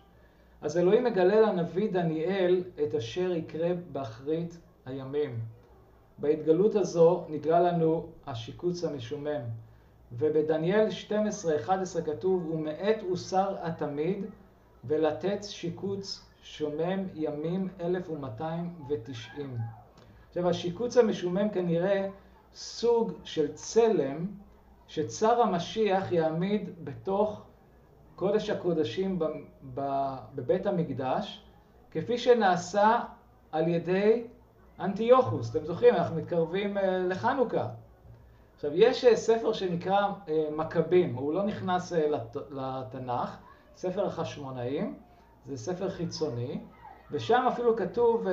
אז 0.62 0.78
אלוהים 0.78 1.04
מגלה 1.04 1.40
לנביא 1.40 1.92
דניאל 1.92 2.64
את 2.82 2.94
אשר 2.94 3.32
יקרה 3.32 3.70
באחרית 3.92 4.58
הימים. 4.86 5.59
בהתגלות 6.20 6.74
הזו 6.74 7.24
נגלה 7.28 7.60
לנו 7.60 8.06
השיקוץ 8.26 8.84
המשומם. 8.84 9.40
ובדניאל 10.12 10.88
12-11 11.66 11.70
כתוב, 12.04 12.50
ומעת 12.50 13.02
הוסר 13.08 13.56
התמיד, 13.60 14.24
ולתת 14.84 15.44
שיקוץ 15.44 16.24
שומם 16.42 17.06
ימים 17.14 17.68
1290. 17.80 19.56
עכשיו 20.28 20.48
השיקוץ 20.48 20.96
המשומם 20.96 21.48
כנראה 21.48 22.08
סוג 22.54 23.12
של 23.24 23.52
צלם 23.54 24.26
שצר 24.88 25.42
המשיח 25.42 26.12
יעמיד 26.12 26.70
בתוך 26.84 27.42
קודש 28.16 28.50
הקודשים 28.50 29.18
בבית 30.34 30.66
המקדש, 30.66 31.44
כפי 31.90 32.18
שנעשה 32.18 33.00
על 33.52 33.68
ידי 33.68 34.24
אנטיוכוס. 34.80 35.50
אתם 35.50 35.64
זוכרים, 35.64 35.94
אנחנו 35.94 36.16
מתקרבים 36.16 36.78
אה, 36.78 36.98
לחנוכה. 36.98 37.68
עכשיו, 38.54 38.70
יש 38.74 39.04
אה, 39.04 39.16
ספר 39.16 39.52
שנקרא 39.52 40.08
אה, 40.28 40.44
מכבים, 40.56 41.14
הוא 41.14 41.34
לא 41.34 41.42
נכנס 41.42 41.92
לתנ"ך, 42.50 43.36
ספר 43.76 44.06
החשמונאים, 44.06 44.94
זה 45.46 45.56
ספר 45.56 45.90
חיצוני, 45.90 46.60
ושם 47.10 47.44
אפילו 47.52 47.76
כתוב, 47.76 48.26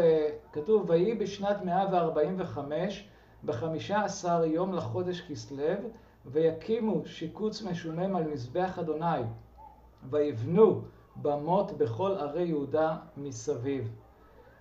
כתוב, 0.54 0.90
ויהי 0.90 1.16
בשנת 1.16 1.66
145, 1.66 3.08
בחמישה 3.44 4.04
עשר 4.04 4.44
יום 4.46 4.74
לחודש 4.74 5.22
כסלו, 5.22 5.74
ויקימו 6.26 7.06
שיקוץ 7.06 7.62
משומם 7.62 8.16
על 8.16 8.24
מזבח 8.24 8.80
אדוני, 8.80 9.22
ויבנו 10.10 10.82
במות 11.16 11.72
בכל 11.72 12.12
ערי 12.12 12.44
יהודה 12.44 12.96
מסביב. 13.18 13.92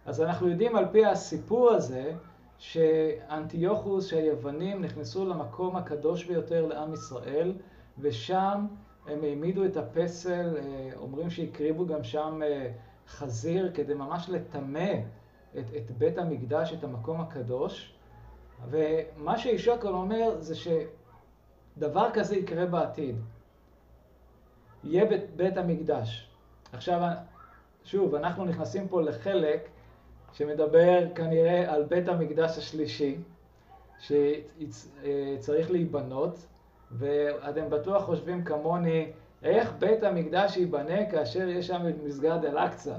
אז 0.07 0.21
אנחנו 0.21 0.49
יודעים 0.49 0.77
על 0.77 0.85
פי 0.93 1.07
הסיפור 1.07 1.71
הזה, 1.71 2.15
שאנטיוכוס, 2.59 4.07
שהיוונים 4.07 4.83
נכנסו 4.83 5.29
למקום 5.29 5.77
הקדוש 5.77 6.25
ביותר 6.25 6.67
לעם 6.67 6.95
ישראל, 6.95 7.53
ושם 7.99 8.67
הם 9.07 9.23
העמידו 9.23 9.65
את 9.65 9.77
הפסל, 9.77 10.57
אה, 10.57 10.91
אומרים 10.97 11.31
שהקריבו 11.31 11.87
גם 11.87 12.05
שם 12.05 12.41
אה, 12.45 12.73
חזיר 13.09 13.71
כדי 13.75 13.95
ממש 13.95 14.29
לטמא 14.29 14.93
את, 15.59 15.65
את 15.77 15.91
בית 15.91 16.19
המקדש, 16.19 16.73
את 16.73 16.85
המקום 16.85 17.21
הקדוש. 17.21 17.95
ומה 18.71 19.39
שישוקל 19.39 19.89
אומר 19.89 20.37
זה 20.41 20.55
שדבר 21.77 22.09
כזה 22.15 22.37
יקרה 22.37 22.67
בעתיד. 22.67 23.17
יהיה 24.85 25.05
בית, 25.05 25.37
בית 25.37 25.57
המקדש. 25.57 26.31
עכשיו, 26.73 27.01
שוב, 27.85 28.15
אנחנו 28.15 28.45
נכנסים 28.45 28.89
פה 28.89 29.03
לחלק 29.03 29.69
שמדבר 30.33 31.15
כנראה 31.15 31.75
על 31.75 31.83
בית 31.83 32.09
המקדש 32.09 32.59
השלישי, 32.59 33.17
שצריך 33.99 35.71
להיבנות, 35.71 36.47
ואתם 36.93 37.71
בטוח 37.71 38.05
חושבים 38.05 38.45
כמוני, 38.45 39.13
איך 39.43 39.73
בית 39.79 40.03
המקדש 40.03 40.57
ייבנה 40.57 41.11
כאשר 41.11 41.49
יש 41.49 41.67
שם 41.67 41.89
את 41.89 41.95
מסגד 42.05 42.45
אל-אקצא? 42.45 42.97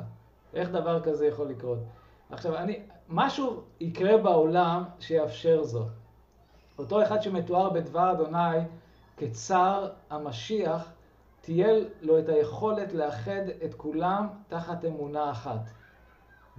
איך 0.53 0.69
דבר 0.69 1.01
כזה 1.01 1.27
יכול 1.27 1.47
לקרות? 1.47 1.79
עכשיו, 2.29 2.57
אני, 2.57 2.79
משהו 3.09 3.61
יקרה 3.79 4.17
בעולם 4.17 4.83
שיאפשר 4.99 5.63
זאת. 5.63 5.87
אותו 6.79 7.03
אחד 7.03 7.21
שמתואר 7.21 7.69
בדבר 7.69 8.11
אדוני 8.11 8.57
כצר 9.17 9.89
המשיח, 10.09 10.91
תהיה 11.41 11.73
לו 12.01 12.19
את 12.19 12.29
היכולת 12.29 12.93
לאחד 12.93 13.41
את 13.65 13.73
כולם 13.73 14.27
תחת 14.47 14.85
אמונה 14.85 15.31
אחת. 15.31 15.61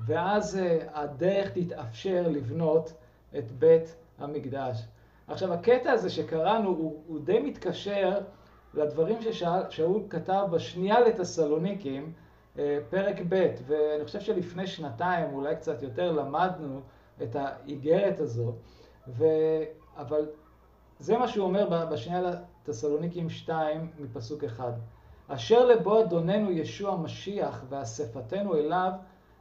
ואז 0.07 0.57
אה, 0.57 0.79
הדרך 0.95 1.51
תתאפשר 1.51 2.25
לבנות 2.29 2.93
את 3.39 3.53
בית 3.53 3.97
המקדש. 4.19 4.85
עכשיו, 5.29 5.53
הקטע 5.53 5.91
הזה 5.91 6.11
שקראנו 6.11 6.69
הוא, 6.69 7.03
הוא 7.07 7.21
די 7.25 7.39
מתקשר 7.39 8.21
לדברים 8.75 9.19
ששאול 9.23 10.03
כתב 10.11 10.47
בשנייה 10.51 11.01
לתסלוניקים, 11.01 12.13
אה, 12.59 12.79
פרק 12.91 13.17
ב', 13.29 13.51
ואני 13.67 14.05
חושב 14.05 14.21
שלפני 14.21 14.67
שנתיים, 14.67 15.33
אולי 15.33 15.57
קצת 15.57 15.83
יותר, 15.83 16.13
למדנו 16.13 16.81
את 17.23 17.37
האיגרת 17.37 18.21
הזו, 18.21 18.53
ו... 19.09 19.25
אבל 19.97 20.27
זה 20.99 21.19
מה 21.19 21.29
שהוא 21.29 21.47
אומר 21.47 21.87
בשנייה 21.87 22.23
לתסלוניקים 22.23 23.31
2 23.31 23.91
מפסוק 23.99 24.45
1. 24.45 24.75
אשר 25.29 25.67
לבוא 25.67 26.03
אדוננו 26.03 26.51
ישוע 26.51 26.97
משיח 26.97 27.65
ואספתנו 27.69 28.55
אליו, 28.55 28.93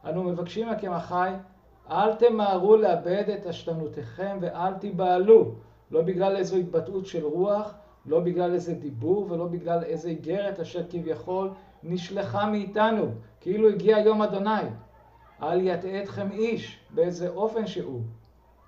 אנו 0.04 0.24
מבקשים 0.24 0.70
מכם 0.70 0.92
אחי, 0.92 1.30
אל 1.90 2.14
תמהרו 2.14 2.76
לאבד 2.76 3.24
את 3.34 3.46
עשתנותיכם 3.46 4.38
ואל 4.40 4.74
תיבהלו, 4.74 5.54
לא 5.90 6.02
בגלל 6.02 6.36
איזו 6.36 6.56
התבטאות 6.56 7.06
של 7.06 7.24
רוח, 7.24 7.74
לא 8.06 8.20
בגלל 8.20 8.54
איזה 8.54 8.74
דיבור 8.74 9.26
ולא 9.30 9.46
בגלל 9.46 9.84
איזה 9.84 10.08
איגרת 10.08 10.60
אשר 10.60 10.82
כביכול 10.90 11.50
נשלחה 11.82 12.50
מאיתנו, 12.50 13.06
כאילו 13.40 13.68
הגיע 13.68 13.98
יום 13.98 14.22
אדוני. 14.22 14.68
אל 15.42 15.60
יטעה 15.60 16.02
אתכם 16.02 16.30
איש 16.32 16.78
באיזה 16.90 17.28
אופן 17.28 17.66
שהוא, 17.66 18.00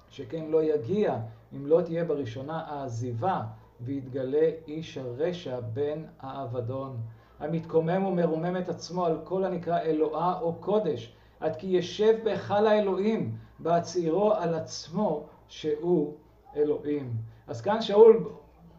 שכן 0.08 0.44
לא 0.48 0.62
יגיע 0.62 1.16
אם 1.56 1.66
לא 1.66 1.80
תהיה 1.80 2.04
בראשונה 2.04 2.64
העזיבה 2.66 3.42
ויתגלה 3.80 4.50
איש 4.68 4.98
הרשע 4.98 5.60
בן 5.60 6.02
האבדון. 6.20 6.96
המתקומם 7.40 8.04
ומרומם 8.04 8.56
את 8.56 8.68
עצמו 8.68 9.06
על 9.06 9.18
כל 9.24 9.44
הנקרא 9.44 9.78
אלוהה 9.78 10.40
או 10.40 10.54
קודש, 10.54 11.14
עד 11.40 11.56
כי 11.56 11.66
ישב 11.66 12.14
בהיכל 12.24 12.66
האלוהים, 12.66 13.36
בהצהירו 13.58 14.32
על 14.32 14.54
עצמו 14.54 15.26
שהוא 15.48 16.14
אלוהים. 16.56 17.12
אז 17.46 17.60
כאן 17.60 17.82
שאול, 17.82 18.28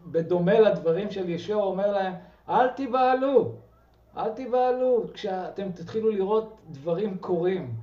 בדומה 0.06 0.60
לדברים 0.60 1.10
של 1.10 1.28
ישוע, 1.28 1.62
אומר 1.64 1.92
להם, 1.92 2.12
אל 2.48 2.68
תיבהלו, 2.68 3.52
אל 4.16 4.32
תיבהלו 4.32 5.04
כשאתם 5.14 5.72
תתחילו 5.72 6.10
לראות 6.10 6.60
דברים 6.70 7.18
קורים. 7.18 7.74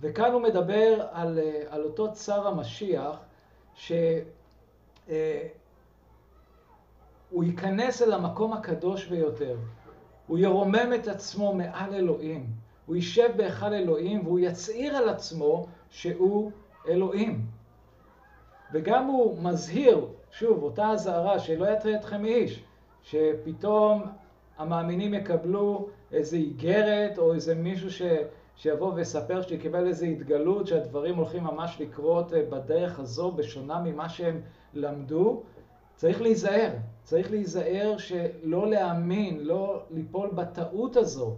וכאן 0.00 0.32
הוא 0.32 0.40
מדבר 0.40 1.06
על, 1.12 1.38
על 1.68 1.84
אותו 1.84 2.12
צר 2.12 2.46
המשיח, 2.46 3.16
שהוא 3.74 3.94
אה, 5.10 5.48
ייכנס 7.42 8.02
אל 8.02 8.12
המקום 8.12 8.52
הקדוש 8.52 9.06
ביותר. 9.06 9.56
הוא 10.26 10.38
ירומם 10.38 10.92
את 10.94 11.08
עצמו 11.08 11.54
מעל 11.54 11.94
אלוהים. 11.94 12.61
הוא 12.86 12.96
יישב 12.96 13.28
בהיכל 13.36 13.74
אלוהים 13.74 14.26
והוא 14.26 14.38
יצהיר 14.38 14.96
על 14.96 15.08
עצמו 15.08 15.66
שהוא 15.90 16.50
אלוהים. 16.88 17.46
וגם 18.72 19.06
הוא 19.06 19.42
מזהיר, 19.42 20.06
שוב, 20.30 20.62
אותה 20.62 20.90
אזהרה, 20.90 21.38
שלא 21.38 21.66
יטרה 21.66 21.94
אתכם 21.94 22.24
איש, 22.24 22.64
שפתאום 23.02 24.02
המאמינים 24.58 25.14
יקבלו 25.14 25.88
איזו 26.12 26.36
איגרת 26.36 27.18
או 27.18 27.34
איזה 27.34 27.54
מישהו 27.54 27.90
ש... 27.90 28.02
שיבוא 28.56 28.92
ויספר 28.94 29.42
שקיבל 29.42 29.86
איזו 29.86 30.06
התגלות, 30.06 30.66
שהדברים 30.66 31.16
הולכים 31.16 31.44
ממש 31.44 31.76
לקרות 31.80 32.34
אה, 32.34 32.42
בדרך 32.50 33.00
הזו, 33.00 33.32
בשונה 33.32 33.80
ממה 33.80 34.08
שהם 34.08 34.40
למדו. 34.74 35.42
צריך 35.96 36.22
להיזהר, 36.22 36.70
צריך 37.02 37.30
להיזהר 37.30 37.94
שלא 37.98 38.70
להאמין, 38.70 39.40
לא 39.40 39.82
ליפול 39.90 40.30
בטעות 40.30 40.96
הזו, 40.96 41.36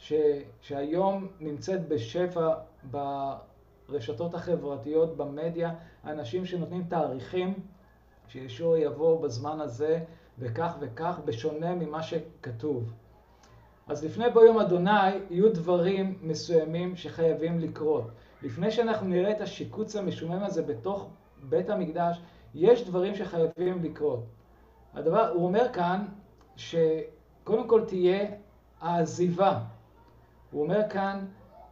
ש... 0.00 0.12
שהיום 0.60 1.26
נמצאת 1.40 1.88
בשפע 1.88 2.52
ברשתות 2.90 4.34
החברתיות, 4.34 5.16
במדיה, 5.16 5.74
אנשים 6.04 6.46
שנותנים 6.46 6.84
תאריכים, 6.88 7.54
שישוע 8.28 8.78
יבוא 8.78 9.22
בזמן 9.22 9.60
הזה 9.60 10.00
וכך 10.38 10.76
וכך, 10.80 11.20
בשונה 11.24 11.74
ממה 11.74 12.02
שכתוב. 12.02 12.92
אז 13.86 14.04
לפני 14.04 14.24
בו 14.30 14.44
יום 14.44 14.58
אדוני 14.58 15.10
יהיו 15.30 15.52
דברים 15.52 16.18
מסוימים 16.22 16.96
שחייבים 16.96 17.60
לקרות. 17.60 18.04
לפני 18.42 18.70
שאנחנו 18.70 19.08
נראה 19.08 19.30
את 19.30 19.40
השיקוץ 19.40 19.96
המשומם 19.96 20.42
הזה 20.42 20.62
בתוך 20.62 21.08
בית 21.42 21.70
המקדש, 21.70 22.22
יש 22.54 22.86
דברים 22.86 23.14
שחייבים 23.14 23.82
לקרות. 23.82 24.24
הדבר, 24.94 25.30
הוא 25.30 25.46
אומר 25.46 25.72
כאן 25.72 26.04
שקודם 26.56 27.68
כל 27.68 27.84
תהיה 27.86 28.26
העזיבה. 28.80 29.60
הוא 30.50 30.62
אומר 30.62 30.88
כאן 30.90 31.24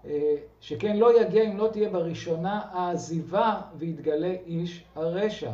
אה, 0.04 0.36
שכן 0.60 0.96
לא 0.96 1.20
יגיע 1.20 1.42
אם 1.42 1.56
לא 1.58 1.68
תהיה 1.72 1.90
בראשונה 1.90 2.60
העזיבה 2.72 3.60
ויתגלה 3.78 4.34
איש 4.46 4.84
הרשע. 4.94 5.52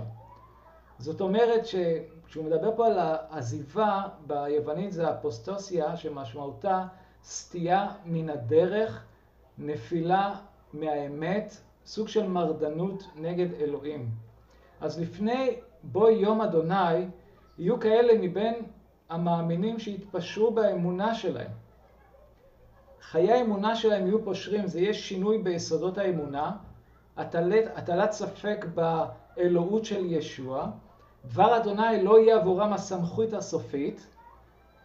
זאת 0.99 1.21
אומרת 1.21 1.67
שכשהוא 1.67 2.45
מדבר 2.45 2.77
פה 2.77 2.87
על 2.87 2.99
העזיבה, 2.99 4.03
ביוונית 4.27 4.93
זה 4.93 5.11
אפוסטוסיה, 5.11 5.97
שמשמעותה 5.97 6.87
סטייה 7.25 7.89
מן 8.05 8.31
הדרך, 8.31 9.05
נפילה 9.59 10.35
מהאמת, 10.73 11.57
סוג 11.87 12.09
של 12.09 12.29
מרדנות 12.29 13.05
נגד 13.17 13.55
אלוהים. 13.55 14.11
אז 14.81 15.01
לפני 15.01 15.57
בוא 15.83 16.11
יום 16.11 16.41
אדוני, 16.41 17.07
יהיו 17.59 17.81
כאלה 17.81 18.13
מבין 18.21 18.55
המאמינים 19.09 19.79
שיתפשרו 19.79 20.51
באמונה 20.51 21.15
שלהם. 21.15 21.51
חיי 23.11 23.33
האמונה 23.33 23.77
שלהם 23.77 24.07
יהיו 24.07 24.25
פושרים, 24.25 24.67
זה 24.67 24.81
יהיה 24.81 24.95
שינוי 24.95 25.39
ביסודות 25.39 25.99
האמונה, 25.99 26.53
הטלת, 27.17 27.65
הטלת 27.75 28.13
ספק 28.13 28.67
באלוהות 28.75 29.85
של 29.85 30.05
ישוע, 30.05 30.67
דבר 31.25 31.57
אדוני 31.57 32.03
לא 32.03 32.21
יהיה 32.21 32.37
עבורם 32.37 32.73
הסמכות 32.73 33.33
הסופית, 33.33 34.07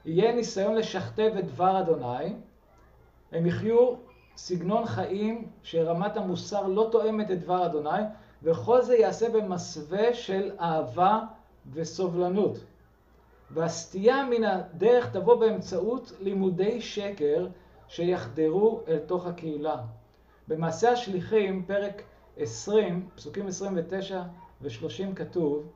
יהיה 0.06 0.36
ניסיון 0.36 0.76
לשכתב 0.76 1.32
את 1.40 1.46
דבר 1.46 1.80
אדוני, 1.80 2.34
הם 3.32 3.46
יחיו 3.46 3.94
סגנון 4.38 4.86
חיים 4.86 5.48
שרמת 5.64 6.18
המוסר 6.18 6.68
לא 6.68 6.88
תואמת 6.92 7.32
את 7.32 7.40
דבר 7.40 7.66
אדוני, 7.66 8.02
וכל 8.44 8.82
זה 8.82 8.96
ייעשה 8.96 9.30
במסווה 9.30 10.14
של 10.14 10.52
אהבה 10.60 11.20
וסובלנות. 11.74 12.58
והסטייה 13.52 14.26
מן 14.26 14.44
הדרך 14.44 15.12
תבוא 15.12 15.36
באמצעות 15.36 16.12
לימודי 16.20 16.82
שקר 16.82 17.48
שיחדרו 17.90 18.82
אל 18.88 19.00
תוך 19.00 19.26
הקהילה. 19.26 19.78
במעשה 20.48 20.92
השליחים, 20.92 21.66
פרק 21.66 22.02
20, 22.38 23.10
פסוקים 23.16 23.48
29 23.48 24.22
ו-30 24.62 25.16
כתוב, 25.16 25.68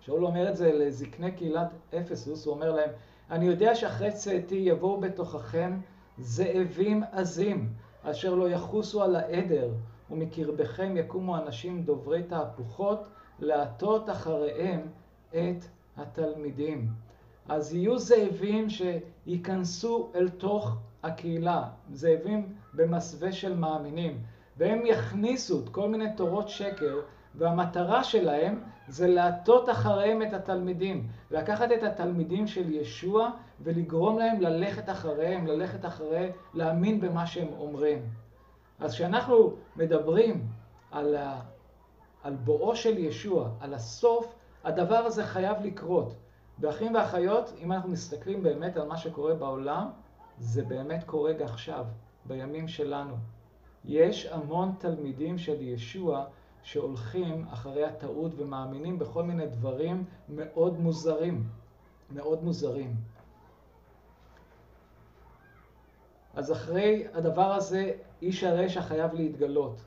שאול 0.00 0.26
אומר 0.26 0.50
את 0.50 0.56
זה 0.56 0.72
לזקני 0.72 1.32
קהילת 1.32 1.68
אפסוס, 1.98 2.46
הוא 2.46 2.54
אומר 2.54 2.72
להם, 2.72 2.90
אני 3.30 3.46
יודע 3.46 3.74
שאחרי 3.74 4.12
צאתי 4.12 4.54
יבואו 4.54 5.00
בתוככם 5.00 5.80
זאבים 6.18 7.02
עזים, 7.12 7.72
אשר 8.02 8.34
לא 8.34 8.50
יחוסו 8.50 9.02
על 9.02 9.16
העדר, 9.16 9.70
ומקרבכם 10.10 10.96
יקומו 10.96 11.36
אנשים 11.36 11.82
דוברי 11.82 12.22
תהפוכות, 12.22 13.04
להטות 13.38 14.10
אחריהם 14.10 14.80
את 15.30 15.64
התלמידים. 15.96 16.88
אז 17.48 17.74
יהיו 17.74 17.98
זאבים 17.98 18.66
שייכנסו 18.70 20.10
אל 20.14 20.28
תוך 20.28 20.76
הקהילה, 21.06 21.62
זאבים 21.92 22.54
במסווה 22.74 23.32
של 23.32 23.56
מאמינים, 23.56 24.22
והם 24.56 24.82
יכניסו 24.86 25.60
את 25.60 25.68
כל 25.68 25.88
מיני 25.88 26.16
תורות 26.16 26.48
שקר, 26.48 27.00
והמטרה 27.34 28.04
שלהם 28.04 28.60
זה 28.88 29.08
להטות 29.08 29.70
אחריהם 29.70 30.22
את 30.22 30.32
התלמידים, 30.32 31.08
לקחת 31.30 31.72
את 31.72 31.82
התלמידים 31.82 32.46
של 32.46 32.70
ישוע 32.70 33.30
ולגרום 33.60 34.18
להם 34.18 34.40
ללכת 34.40 34.90
אחריהם, 34.90 35.46
ללכת 35.46 35.84
אחרי, 35.84 36.30
להאמין 36.54 37.00
במה 37.00 37.26
שהם 37.26 37.48
אומרים. 37.58 38.02
אז 38.80 38.94
כשאנחנו 38.94 39.52
מדברים 39.76 40.46
על, 40.90 41.16
ה, 41.16 41.40
על 42.22 42.34
בואו 42.34 42.76
של 42.76 42.98
ישוע, 42.98 43.50
על 43.60 43.74
הסוף, 43.74 44.34
הדבר 44.64 44.96
הזה 44.96 45.24
חייב 45.24 45.56
לקרות. 45.62 46.14
ואחים 46.58 46.94
ואחיות, 46.94 47.52
אם 47.62 47.72
אנחנו 47.72 47.90
מסתכלים 47.90 48.42
באמת 48.42 48.76
על 48.76 48.88
מה 48.88 48.96
שקורה 48.96 49.34
בעולם, 49.34 49.90
זה 50.38 50.64
באמת 50.64 51.04
קורה 51.04 51.32
עכשיו, 51.40 51.86
בימים 52.24 52.68
שלנו. 52.68 53.14
יש 53.84 54.26
המון 54.26 54.72
תלמידים 54.78 55.38
של 55.38 55.62
ישוע 55.62 56.24
שהולכים 56.62 57.44
אחרי 57.52 57.84
הטעות 57.84 58.32
ומאמינים 58.36 58.98
בכל 58.98 59.22
מיני 59.22 59.46
דברים 59.46 60.04
מאוד 60.28 60.80
מוזרים, 60.80 61.44
מאוד 62.10 62.44
מוזרים. 62.44 62.94
אז 66.34 66.52
אחרי 66.52 67.06
הדבר 67.14 67.52
הזה, 67.52 67.92
איש 68.22 68.44
הרשע 68.44 68.82
חייב 68.82 69.14
להתגלות. 69.14 69.80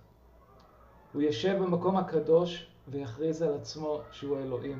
הוא 1.13 1.21
יושב 1.21 1.57
במקום 1.61 1.97
הקדוש 1.97 2.71
ויכריז 2.87 3.41
על 3.41 3.53
עצמו 3.53 3.99
שהוא 4.11 4.37
אלוהים. 4.37 4.79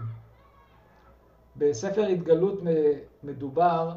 בספר 1.55 2.05
התגלות 2.05 2.59
מדובר 3.23 3.91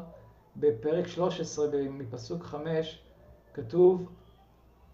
בפרק 0.55 1.07
13 1.07 1.67
מפסוק 1.89 2.43
5, 2.43 2.99
כתוב 3.53 4.09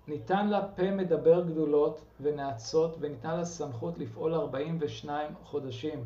ניתן 0.08 0.48
לה 0.48 0.68
פה 0.76 0.92
מדבר 0.92 1.44
גדולות 1.44 2.02
ונאצות, 2.22 2.98
וניתן 3.00 3.38
לה 3.38 3.46
סמכות 3.46 3.98
לפעול 3.98 4.34
42 4.34 5.32
חודשים. 5.44 6.04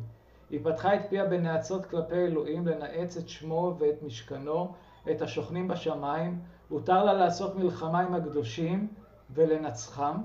היא 0.50 0.60
פתחה 0.64 0.94
את 0.94 1.00
פיה 1.08 1.24
בנאצות 1.24 1.86
כלפי 1.86 2.14
אלוהים, 2.14 2.66
לנאץ 2.66 3.16
את 3.16 3.28
שמו 3.28 3.74
ואת 3.78 4.02
משכנו, 4.02 4.72
את 5.10 5.22
השוכנים 5.22 5.68
בשמיים. 5.68 6.40
הותר 6.68 7.04
לה 7.04 7.12
לעשות 7.12 7.56
מלחמה 7.56 8.00
עם 8.00 8.14
הקדושים 8.14 8.88
ולנצחם, 9.30 10.16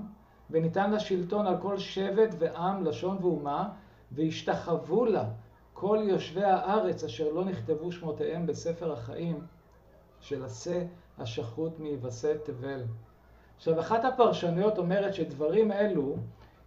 וניתן 0.50 0.90
לה 0.90 1.00
שלטון 1.00 1.46
על 1.46 1.56
כל 1.62 1.78
שבט 1.78 2.34
ועם, 2.38 2.84
לשון 2.84 3.16
ואומה, 3.20 3.68
והשתחוו 4.12 5.04
לה 5.04 5.24
כל 5.80 5.98
יושבי 6.02 6.44
הארץ 6.44 7.04
אשר 7.04 7.32
לא 7.32 7.44
נכתבו 7.44 7.92
שמותיהם 7.92 8.46
בספר 8.46 8.92
החיים 8.92 9.40
של 10.20 10.44
עשה 10.44 10.82
השחוט 11.18 11.78
מיבשי 11.78 12.38
תבל. 12.44 12.82
עכשיו, 13.56 13.80
אחת 13.80 14.04
הפרשנויות 14.04 14.78
אומרת 14.78 15.14
שדברים 15.14 15.72
אלו 15.72 16.16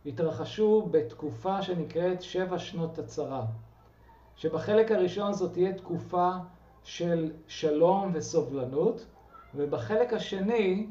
התרחשו 0.05 0.87
בתקופה 0.91 1.61
שנקראת 1.61 2.21
שבע 2.21 2.59
שנות 2.59 2.99
הצרה. 2.99 3.45
שבחלק 4.35 4.91
הראשון 4.91 5.33
זאת 5.33 5.53
תהיה 5.53 5.73
תקופה 5.73 6.31
של 6.83 7.31
שלום 7.47 8.11
וסובלנות, 8.13 9.05
ובחלק 9.55 10.13
השני, 10.13 10.87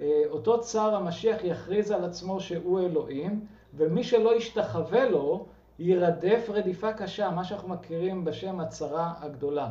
אה, 0.00 0.22
אותו 0.28 0.60
צר 0.60 0.94
המשיח 0.94 1.44
יכריז 1.44 1.90
על 1.90 2.04
עצמו 2.04 2.40
שהוא 2.40 2.80
אלוהים, 2.80 3.46
ומי 3.74 4.04
שלא 4.04 4.36
ישתחווה 4.36 5.08
לו, 5.08 5.46
יירדף 5.78 6.46
רדיפה 6.48 6.92
קשה, 6.92 7.30
מה 7.30 7.44
שאנחנו 7.44 7.68
מכירים 7.68 8.24
בשם 8.24 8.60
הצרה 8.60 9.12
הגדולה. 9.20 9.70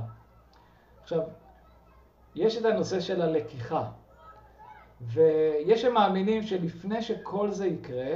עכשיו, 1.04 1.20
יש 2.36 2.58
את 2.58 2.66
הנושא 2.66 3.00
של 3.00 3.22
הלקיחה. 3.22 3.86
ויש 5.02 5.82
שמאמינים 5.82 6.44
שלפני 6.44 7.02
שכל 7.02 7.52
זה 7.52 7.68
יקרה, 7.68 8.16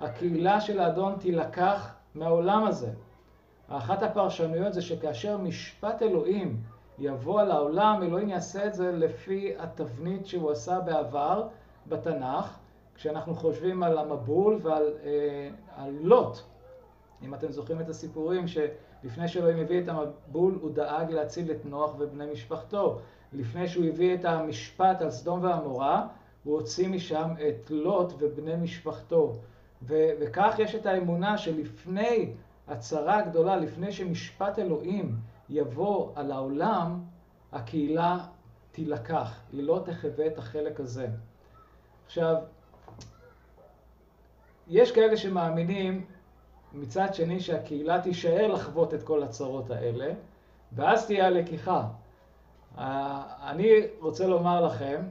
הקהילה 0.00 0.60
של 0.60 0.80
האדון 0.80 1.16
תילקח 1.18 1.94
מהעולם 2.14 2.64
הזה. 2.64 2.90
אחת 3.68 4.02
הפרשנויות 4.02 4.74
זה 4.74 4.82
שכאשר 4.82 5.38
משפט 5.38 6.02
אלוהים 6.02 6.60
יבוא 6.98 7.40
על 7.40 7.50
העולם, 7.50 8.02
אלוהים 8.02 8.28
יעשה 8.28 8.66
את 8.66 8.74
זה 8.74 8.92
לפי 8.92 9.54
התבנית 9.58 10.26
שהוא 10.26 10.50
עשה 10.50 10.80
בעבר 10.80 11.48
בתנ"ך, 11.86 12.58
כשאנחנו 12.94 13.34
חושבים 13.34 13.82
על 13.82 13.98
המבול 13.98 14.58
ועל 14.62 14.92
אה, 15.04 15.86
לוט. 16.00 16.38
אם 17.22 17.34
אתם 17.34 17.52
זוכרים 17.52 17.80
את 17.80 17.88
הסיפורים 17.88 18.44
שלפני 18.48 19.28
שאלוהים 19.28 19.58
הביא 19.58 19.82
את 19.82 19.88
המבול, 19.88 20.58
הוא 20.60 20.70
דאג 20.70 21.10
להציל 21.10 21.50
את 21.50 21.64
נוח 21.64 21.94
ובני 21.98 22.26
משפחתו. 22.32 22.98
לפני 23.32 23.68
שהוא 23.68 23.84
הביא 23.84 24.14
את 24.14 24.24
המשפט 24.24 25.02
על 25.02 25.10
סדום 25.10 25.42
ועמורה, 25.42 26.06
הוא 26.44 26.54
הוציא 26.54 26.88
משם 26.88 27.30
את 27.48 27.70
לוט 27.70 28.12
ובני 28.18 28.56
משפחתו. 28.56 29.32
ו- 29.82 30.10
וכך 30.20 30.54
יש 30.58 30.74
את 30.74 30.86
האמונה 30.86 31.38
שלפני 31.38 32.32
הצרה 32.68 33.18
הגדולה, 33.18 33.56
לפני 33.56 33.92
שמשפט 33.92 34.58
אלוהים 34.58 35.16
יבוא 35.48 36.12
על 36.14 36.32
העולם, 36.32 37.00
הקהילה 37.52 38.18
תילקח, 38.72 39.40
היא 39.52 39.62
לא 39.62 39.82
תחווה 39.84 40.26
את 40.26 40.38
החלק 40.38 40.80
הזה. 40.80 41.08
עכשיו, 42.06 42.36
יש 44.68 44.92
כאלה 44.92 45.16
שמאמינים 45.16 46.04
מצד 46.76 47.14
שני 47.14 47.40
שהקהילה 47.40 48.00
תישאר 48.00 48.46
לחוות 48.46 48.94
את 48.94 49.02
כל 49.02 49.22
הצרות 49.22 49.70
האלה, 49.70 50.12
ואז 50.72 51.06
תהיה 51.06 51.26
הלקיחה. 51.26 51.84
אני 52.78 53.70
רוצה 54.00 54.26
לומר 54.26 54.66
לכם 54.66 55.02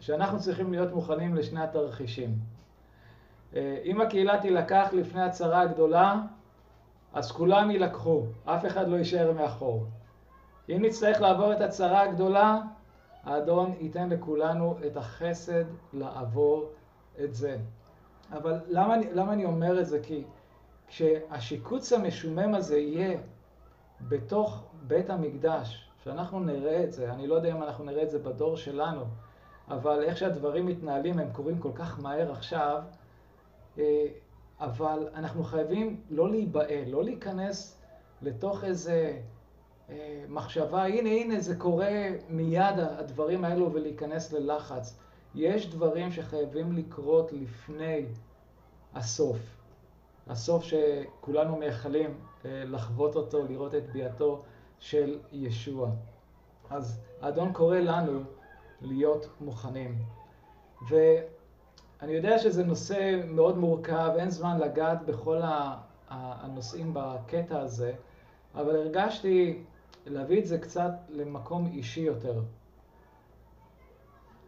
שאנחנו 0.00 0.40
צריכים 0.40 0.72
להיות 0.72 0.92
מוכנים 0.92 1.34
לשני 1.34 1.60
התרחישים. 1.60 2.38
אה, 3.56 3.78
אם 3.84 4.00
הקהילה 4.00 4.40
תילקח 4.40 4.88
לפני 4.92 5.22
הצרה 5.22 5.60
הגדולה, 5.60 6.20
אז 7.12 7.32
כולם 7.32 7.70
יילקחו, 7.70 8.22
אף 8.44 8.66
אחד 8.66 8.88
לא 8.88 8.96
יישאר 8.96 9.32
מאחור. 9.32 9.86
אם 10.68 10.78
נצטרך 10.82 11.20
לעבור 11.20 11.52
את 11.52 11.60
הצרה 11.60 12.02
הגדולה, 12.02 12.60
האדון 13.24 13.74
ייתן 13.80 14.08
לכולנו 14.08 14.76
את 14.86 14.96
החסד 14.96 15.64
לעבור 15.92 16.70
את 17.24 17.34
זה. 17.34 17.56
אבל 18.32 18.60
למה, 18.68 18.96
למה 19.12 19.32
אני 19.32 19.44
אומר 19.44 19.80
את 19.80 19.86
זה? 19.86 20.00
כי 20.02 20.24
כשהשיקוץ 20.94 21.92
המשומם 21.92 22.54
הזה 22.54 22.78
יהיה 22.78 23.18
בתוך 24.00 24.64
בית 24.86 25.10
המקדש, 25.10 25.90
שאנחנו 26.04 26.40
נראה 26.40 26.84
את 26.84 26.92
זה, 26.92 27.12
אני 27.12 27.26
לא 27.26 27.34
יודע 27.34 27.52
אם 27.52 27.62
אנחנו 27.62 27.84
נראה 27.84 28.02
את 28.02 28.10
זה 28.10 28.18
בדור 28.18 28.56
שלנו, 28.56 29.04
אבל 29.68 30.02
איך 30.02 30.16
שהדברים 30.16 30.66
מתנהלים, 30.66 31.18
הם 31.18 31.32
קורים 31.32 31.58
כל 31.58 31.70
כך 31.74 32.00
מהר 32.00 32.32
עכשיו, 32.32 32.82
אה, 33.78 34.06
אבל 34.60 35.08
אנחנו 35.14 35.44
חייבים 35.44 36.00
לא 36.10 36.30
להיבהל, 36.30 36.88
לא 36.88 37.04
להיכנס 37.04 37.80
לתוך 38.22 38.64
איזה 38.64 39.20
אה, 39.90 40.24
מחשבה, 40.28 40.84
הנה, 40.86 41.08
הנה, 41.08 41.40
זה 41.40 41.56
קורה 41.56 42.08
מיד 42.28 42.78
הדברים 42.78 43.44
האלו 43.44 43.72
ולהיכנס 43.72 44.32
ללחץ. 44.32 44.98
יש 45.34 45.70
דברים 45.70 46.12
שחייבים 46.12 46.72
לקרות 46.72 47.32
לפני 47.32 48.06
הסוף. 48.94 49.63
הסוף 50.26 50.64
שכולנו 50.64 51.56
מייחלים 51.56 52.18
אה, 52.44 52.64
לחוות 52.64 53.16
אותו, 53.16 53.44
לראות 53.48 53.74
את 53.74 53.90
ביאתו 53.92 54.42
של 54.78 55.18
ישוע. 55.32 55.90
אז 56.70 57.00
האדון 57.20 57.52
קורא 57.52 57.78
לנו 57.78 58.20
להיות 58.80 59.28
מוכנים. 59.40 59.98
ואני 60.88 62.12
יודע 62.12 62.38
שזה 62.38 62.64
נושא 62.64 63.20
מאוד 63.26 63.58
מורכב, 63.58 64.10
אין 64.18 64.30
זמן 64.30 64.58
לגעת 64.58 65.06
בכל 65.06 65.40
הנושאים 66.08 66.90
בקטע 66.94 67.60
הזה, 67.60 67.92
אבל 68.54 68.76
הרגשתי 68.76 69.62
להביא 70.06 70.40
את 70.40 70.46
זה 70.46 70.58
קצת 70.58 70.92
למקום 71.08 71.66
אישי 71.66 72.00
יותר. 72.00 72.42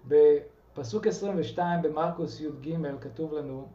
בפסוק 0.08 1.06
22 1.06 1.82
במרקוס 1.82 2.40
י"ג 2.40 2.76
כתוב 3.00 3.34
לנו, 3.34 3.68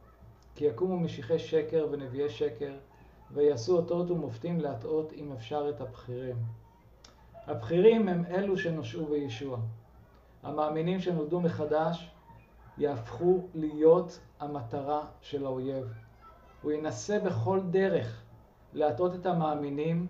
כי 0.56 0.66
יקומו 0.66 1.00
משיחי 1.00 1.40
שקר 1.40 1.88
ונביאי 1.92 2.30
שקר, 2.30 2.74
ויעשו 3.32 3.78
אותות 3.78 4.12
ומופתים 4.12 4.60
להטעות 4.60 5.14
אם 5.14 5.32
אפשר 5.32 5.70
את 5.70 5.82
הבכירים. 5.82 6.36
הבכירים 7.48 8.08
הם 8.08 8.26
אלו 8.26 8.58
שנושעו 8.58 9.06
בישוע. 9.06 9.60
המאמינים 10.44 11.00
שנולדו 11.00 11.42
מחדש 11.42 12.12
יהפכו 12.78 13.42
להיות 13.54 14.20
המטרה 14.40 15.06
של 15.22 15.46
האויב. 15.46 15.94
הוא 16.62 16.72
ינסה 16.72 17.20
בכל 17.20 17.60
דרך 17.72 18.24
להטעות 18.74 19.16
את 19.16 19.26
המאמינים 19.26 20.08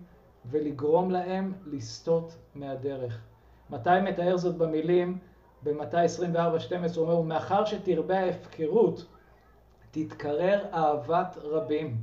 ולגרום 0.50 1.10
להם 1.10 1.52
לסטות 1.66 2.36
מהדרך. 2.54 3.20
מתי 3.70 4.00
מתאר 4.02 4.36
זאת 4.36 4.56
במילים? 4.56 5.18
במתי 5.62 5.96
24-12 5.96 6.38
הוא 6.96 7.04
אומר, 7.04 7.18
ומאחר 7.18 7.64
שתרבה 7.64 8.18
ההפקרות, 8.18 9.06
תתקרר 9.94 10.64
אהבת 10.74 11.38
רבים. 11.42 11.96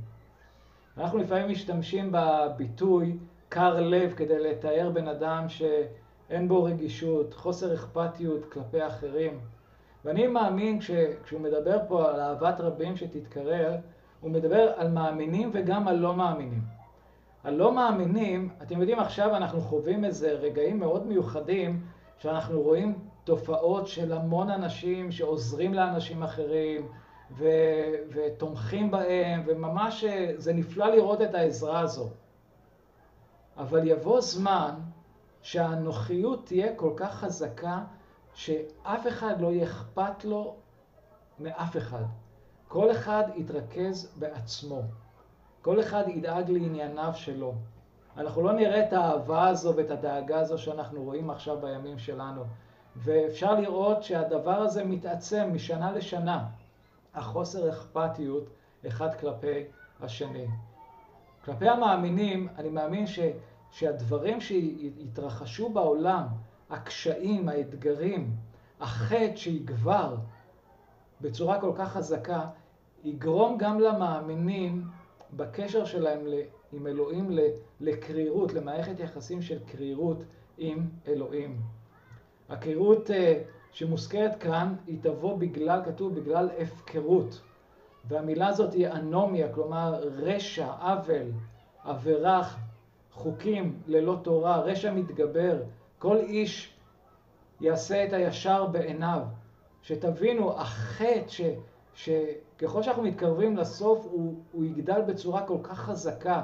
אנחנו 0.98 1.18
לפעמים 1.18 1.48
משתמשים 1.48 2.12
בביטוי 2.12 3.16
קר 3.48 3.80
לב 3.80 4.14
כדי 4.16 4.38
לתאר 4.38 4.90
בן 4.94 5.08
אדם 5.08 5.48
שאין 5.48 6.48
בו 6.48 6.64
רגישות, 6.64 7.34
חוסר 7.34 7.74
אכפתיות 7.74 8.52
כלפי 8.52 8.86
אחרים. 8.86 9.40
ואני 10.04 10.26
מאמין 10.26 10.78
כשהוא 11.24 11.40
מדבר 11.40 11.78
פה 11.88 12.10
על 12.10 12.20
אהבת 12.20 12.60
רבים 12.60 12.96
שתתקרר, 12.96 13.76
הוא 14.20 14.30
מדבר 14.30 14.72
על 14.76 14.88
מאמינים 14.88 15.50
וגם 15.52 15.88
על 15.88 15.96
לא 15.96 16.14
מאמינים. 16.14 16.62
הלא 17.44 17.72
מאמינים, 17.72 18.48
אתם 18.62 18.80
יודעים 18.80 18.98
עכשיו 18.98 19.36
אנחנו 19.36 19.60
חווים 19.60 20.04
איזה 20.04 20.30
רגעים 20.30 20.78
מאוד 20.78 21.06
מיוחדים 21.06 21.80
שאנחנו 22.18 22.60
רואים 22.60 22.98
תופעות 23.24 23.86
של 23.86 24.12
המון 24.12 24.50
אנשים 24.50 25.12
שעוזרים 25.12 25.74
לאנשים 25.74 26.22
אחרים 26.22 26.88
ו- 27.32 27.94
ותומכים 28.12 28.90
בהם 28.90 29.42
וממש 29.46 30.04
זה 30.36 30.52
נפלא 30.52 30.86
לראות 30.86 31.22
את 31.22 31.34
העזרה 31.34 31.80
הזו. 31.80 32.08
אבל 33.56 33.88
יבוא 33.88 34.20
זמן 34.20 34.74
שהנוחיות 35.42 36.46
תהיה 36.46 36.74
כל 36.76 36.92
כך 36.96 37.14
חזקה 37.14 37.78
שאף 38.34 39.06
אחד 39.08 39.40
לא 39.40 39.48
יהיה 39.52 39.64
אכפת 39.64 40.24
לו 40.24 40.56
מאף 41.38 41.76
אחד. 41.76 42.04
כל 42.68 42.90
אחד 42.90 43.24
יתרכז 43.36 44.12
בעצמו. 44.18 44.82
כל 45.62 45.80
אחד 45.80 46.04
ידאג 46.08 46.50
לענייניו 46.50 47.12
שלו. 47.14 47.54
אנחנו 48.16 48.42
לא 48.42 48.52
נראה 48.52 48.88
את 48.88 48.92
האהבה 48.92 49.48
הזו 49.48 49.76
ואת 49.76 49.90
הדאגה 49.90 50.38
הזו 50.38 50.58
שאנחנו 50.58 51.02
רואים 51.02 51.30
עכשיו 51.30 51.60
בימים 51.60 51.98
שלנו. 51.98 52.44
ואפשר 52.96 53.54
לראות 53.54 54.02
שהדבר 54.02 54.54
הזה 54.54 54.84
מתעצם 54.84 55.50
משנה 55.52 55.92
לשנה, 55.92 56.46
החוסר 57.14 57.70
אכפתיות 57.70 58.50
אחד 58.86 59.14
כלפי 59.14 59.64
השני. 60.00 60.46
כלפי 61.44 61.68
המאמינים, 61.68 62.48
אני 62.56 62.68
מאמין 62.68 63.06
ש, 63.06 63.18
שהדברים 63.70 64.40
שהתרחשו 64.40 65.68
בעולם, 65.68 66.26
הקשיים, 66.70 67.48
האתגרים, 67.48 68.30
החטא 68.80 69.36
שיגבר 69.36 70.16
בצורה 71.20 71.60
כל 71.60 71.72
כך 71.76 71.92
חזקה, 71.92 72.46
יגרום 73.04 73.58
גם 73.58 73.80
למאמינים 73.80 74.84
בקשר 75.36 75.84
שלהם 75.84 76.20
עם 76.72 76.86
אלוהים 76.86 77.30
לקרירות, 77.80 78.52
למערכת 78.52 79.00
יחסים 79.00 79.42
של 79.42 79.58
קרירות 79.64 80.22
עם 80.58 80.88
אלוהים. 81.08 81.60
הקרירות 82.48 83.10
אה, 83.10 83.42
שמוזכרת 83.72 84.36
כאן, 84.40 84.74
היא 84.86 84.98
תבוא 85.02 85.38
בגלל, 85.38 85.80
כתוב, 85.84 86.14
בגלל 86.14 86.48
הפקרות. 86.58 87.40
והמילה 88.04 88.48
הזאת 88.48 88.72
היא 88.72 88.88
אנומיה, 88.88 89.52
כלומר 89.52 90.00
רשע, 90.02 90.66
עוול, 90.66 91.26
עבירה, 91.84 92.48
חוקים 93.12 93.78
ללא 93.86 94.18
תורה, 94.22 94.60
רשע 94.60 94.92
מתגבר. 94.92 95.62
כל 95.98 96.16
איש 96.16 96.74
יעשה 97.60 98.04
את 98.04 98.12
הישר 98.12 98.66
בעיניו. 98.66 99.22
שתבינו, 99.82 100.60
החטא 100.60 101.28
ש, 101.28 101.40
שככל 101.94 102.82
שאנחנו 102.82 103.02
מתקרבים 103.02 103.56
לסוף, 103.56 104.06
הוא, 104.10 104.34
הוא 104.52 104.64
יגדל 104.64 105.02
בצורה 105.02 105.46
כל 105.46 105.58
כך 105.62 105.78
חזקה, 105.78 106.42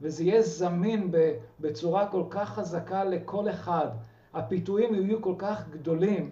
וזה 0.00 0.24
יהיה 0.24 0.42
זמין 0.42 1.12
בצורה 1.60 2.08
כל 2.08 2.22
כך 2.30 2.48
חזקה 2.48 3.04
לכל 3.04 3.50
אחד. 3.50 3.88
הפיתויים 4.34 4.94
יהיו 4.94 5.22
כל 5.22 5.34
כך 5.38 5.68
גדולים, 5.70 6.30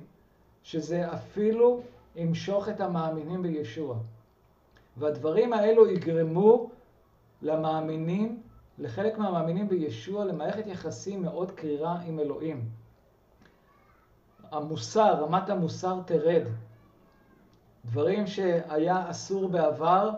שזה 0.66 1.12
אפילו 1.14 1.80
ימשוך 2.16 2.68
את 2.68 2.80
המאמינים 2.80 3.42
בישוע. 3.42 3.96
והדברים 4.96 5.52
האלו 5.52 5.90
יגרמו 5.90 6.70
למאמינים, 7.42 8.42
לחלק 8.78 9.18
מהמאמינים 9.18 9.68
בישוע, 9.68 10.24
למערכת 10.24 10.66
יחסים 10.66 11.22
מאוד 11.22 11.50
קרירה 11.50 12.00
עם 12.00 12.18
אלוהים. 12.18 12.68
המוסר, 14.50 15.24
רמת 15.24 15.50
המוסר 15.50 16.00
תרד. 16.06 16.42
דברים 17.84 18.26
שהיה 18.26 19.10
אסור 19.10 19.48
בעבר, 19.48 20.10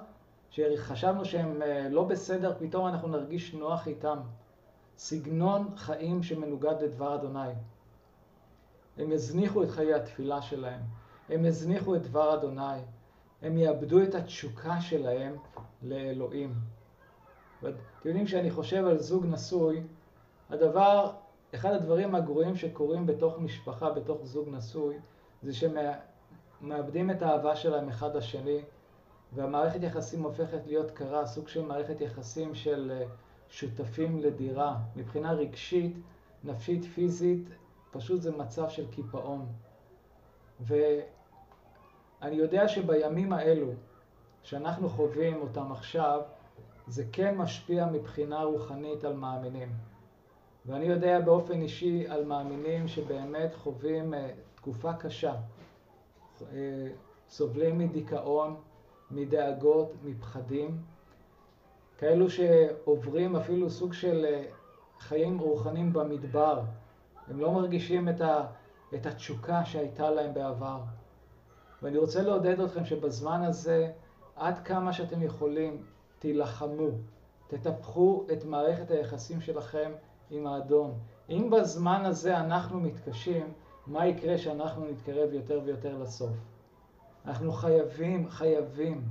שחשבנו 0.51 1.24
שהם 1.24 1.62
אה, 1.62 1.88
לא 1.88 2.05
בסדר, 2.05 2.55
פתאום 2.59 2.86
אנחנו 2.86 3.09
נרגיש 3.09 3.55
נוח 3.55 3.86
איתם. 3.86 4.18
סגנון 4.99 5.68
חיים 5.76 6.22
שמנוגד 6.22 6.82
לדבר 6.82 7.14
אדוני. 7.14 7.53
הם 8.99 9.12
יזניחו 9.12 9.62
את 9.62 9.70
חיי 9.70 9.94
התפילה 9.94 10.42
שלהם, 10.42 10.80
הם 11.28 11.44
יזניחו 11.44 11.94
את 11.94 12.03
דבר 12.03 12.34
אדוני, 12.34 12.80
הם 13.42 13.59
יאבדו 13.59 14.03
את 14.03 14.14
התשוקה 14.14 14.80
שלהם 14.80 15.36
לאלוהים. 15.82 16.55
אתם 17.61 17.68
יודעים, 18.05 18.26
כשאני 18.26 18.51
חושב 18.51 18.86
על 18.86 18.99
זוג 18.99 19.26
נשוי, 19.26 19.82
הדבר, 20.51 21.12
אחד 21.55 21.72
הדברים 21.72 22.14
הגרועים 22.14 22.57
שקורים 22.57 23.07
בתוך 23.07 23.38
משפחה, 23.38 23.90
בתוך 23.90 24.24
זוג 24.24 24.49
נשוי, 24.49 24.96
זה 25.42 25.53
שמאבדים 25.55 27.11
את 27.11 27.22
האהבה 27.22 27.57
שלהם 27.57 27.88
אחד 27.88 28.16
לשני, 28.16 28.61
והמערכת 29.32 29.82
יחסים 29.82 30.22
הופכת 30.22 30.66
להיות 30.66 30.90
קרה, 30.90 31.26
סוג 31.26 31.49
של 31.49 31.62
מערכת 31.62 32.01
יחסים 32.01 32.55
של 32.55 32.92
אה, 32.94 33.07
שותפים 33.49 34.18
לדירה. 34.18 34.76
מבחינה 34.96 35.32
רגשית, 35.32 35.96
נפשית, 36.44 36.84
פיזית, 36.84 37.49
פשוט 37.91 38.22
זה 38.22 38.36
מצב 38.36 38.68
של 38.68 38.91
קיפאון. 38.91 39.47
ואני 40.61 42.36
יודע 42.36 42.68
שבימים 42.68 43.32
האלו, 43.32 43.70
שאנחנו 44.43 44.89
חווים 44.89 45.41
אותם 45.41 45.72
עכשיו, 45.72 46.20
זה 46.86 47.05
כן 47.12 47.36
משפיע 47.36 47.86
מבחינה 47.86 48.43
רוחנית 48.43 49.05
על 49.05 49.12
מאמינים. 49.12 49.68
ואני 50.66 50.84
יודע 50.84 51.20
באופן 51.20 51.61
אישי 51.62 52.09
על 52.09 52.24
מאמינים 52.24 52.89
שבאמת 52.89 53.55
חווים 53.55 54.14
uh, 54.14 54.16
תקופה 54.55 54.93
קשה, 54.93 55.34
uh, 56.41 56.45
סובלים 57.28 57.78
מדיכאון, 57.78 58.57
מדאגות, 59.11 59.93
מפחדים, 60.05 60.78
כאלו 61.99 62.30
שעוברים 62.30 63.36
אפילו 63.36 63.70
סוג 63.70 63.93
של 63.93 64.26
uh, 64.26 64.53
חיים 65.01 65.39
רוחניים 65.39 65.93
במדבר, 65.93 66.61
הם 67.31 67.41
לא 67.41 67.53
מרגישים 67.53 68.09
את, 68.09 68.20
ה, 68.20 68.47
את 68.95 69.07
התשוקה 69.07 69.64
שהייתה 69.64 70.11
להם 70.11 70.35
בעבר. 70.35 70.81
ואני 71.83 71.99
רוצה 71.99 72.22
לעודד 72.22 72.61
אתכם 72.61 72.85
שבזמן 72.85 73.43
הזה, 73.43 73.91
עד 74.37 74.59
כמה 74.59 74.93
שאתם 74.93 75.22
יכולים, 75.22 75.83
תילחמו, 76.18 76.89
תטפחו 77.49 78.24
את 78.33 78.45
מערכת 78.45 78.91
היחסים 78.91 79.41
שלכם 79.41 79.93
עם 80.31 80.47
האדון. 80.47 80.99
אם 81.31 81.51
בזמן 81.51 82.05
הזה 82.05 82.39
אנחנו 82.39 82.81
מתקשים, 82.81 83.53
מה 83.87 84.07
יקרה 84.07 84.39
שאנחנו 84.39 84.87
נתקרב 84.91 85.33
יותר 85.33 85.61
ויותר 85.64 85.99
לסוף? 85.99 86.31
אנחנו 87.26 87.53
חייבים, 87.53 88.29
חייבים 88.29 89.05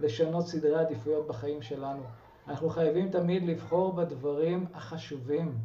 לשנות 0.00 0.46
סדרי 0.46 0.74
עדיפויות 0.74 1.26
בחיים 1.26 1.62
שלנו. 1.62 2.02
אנחנו 2.48 2.68
חייבים 2.68 3.10
תמיד 3.10 3.42
לבחור 3.42 3.92
בדברים 3.92 4.66
החשובים. 4.74 5.58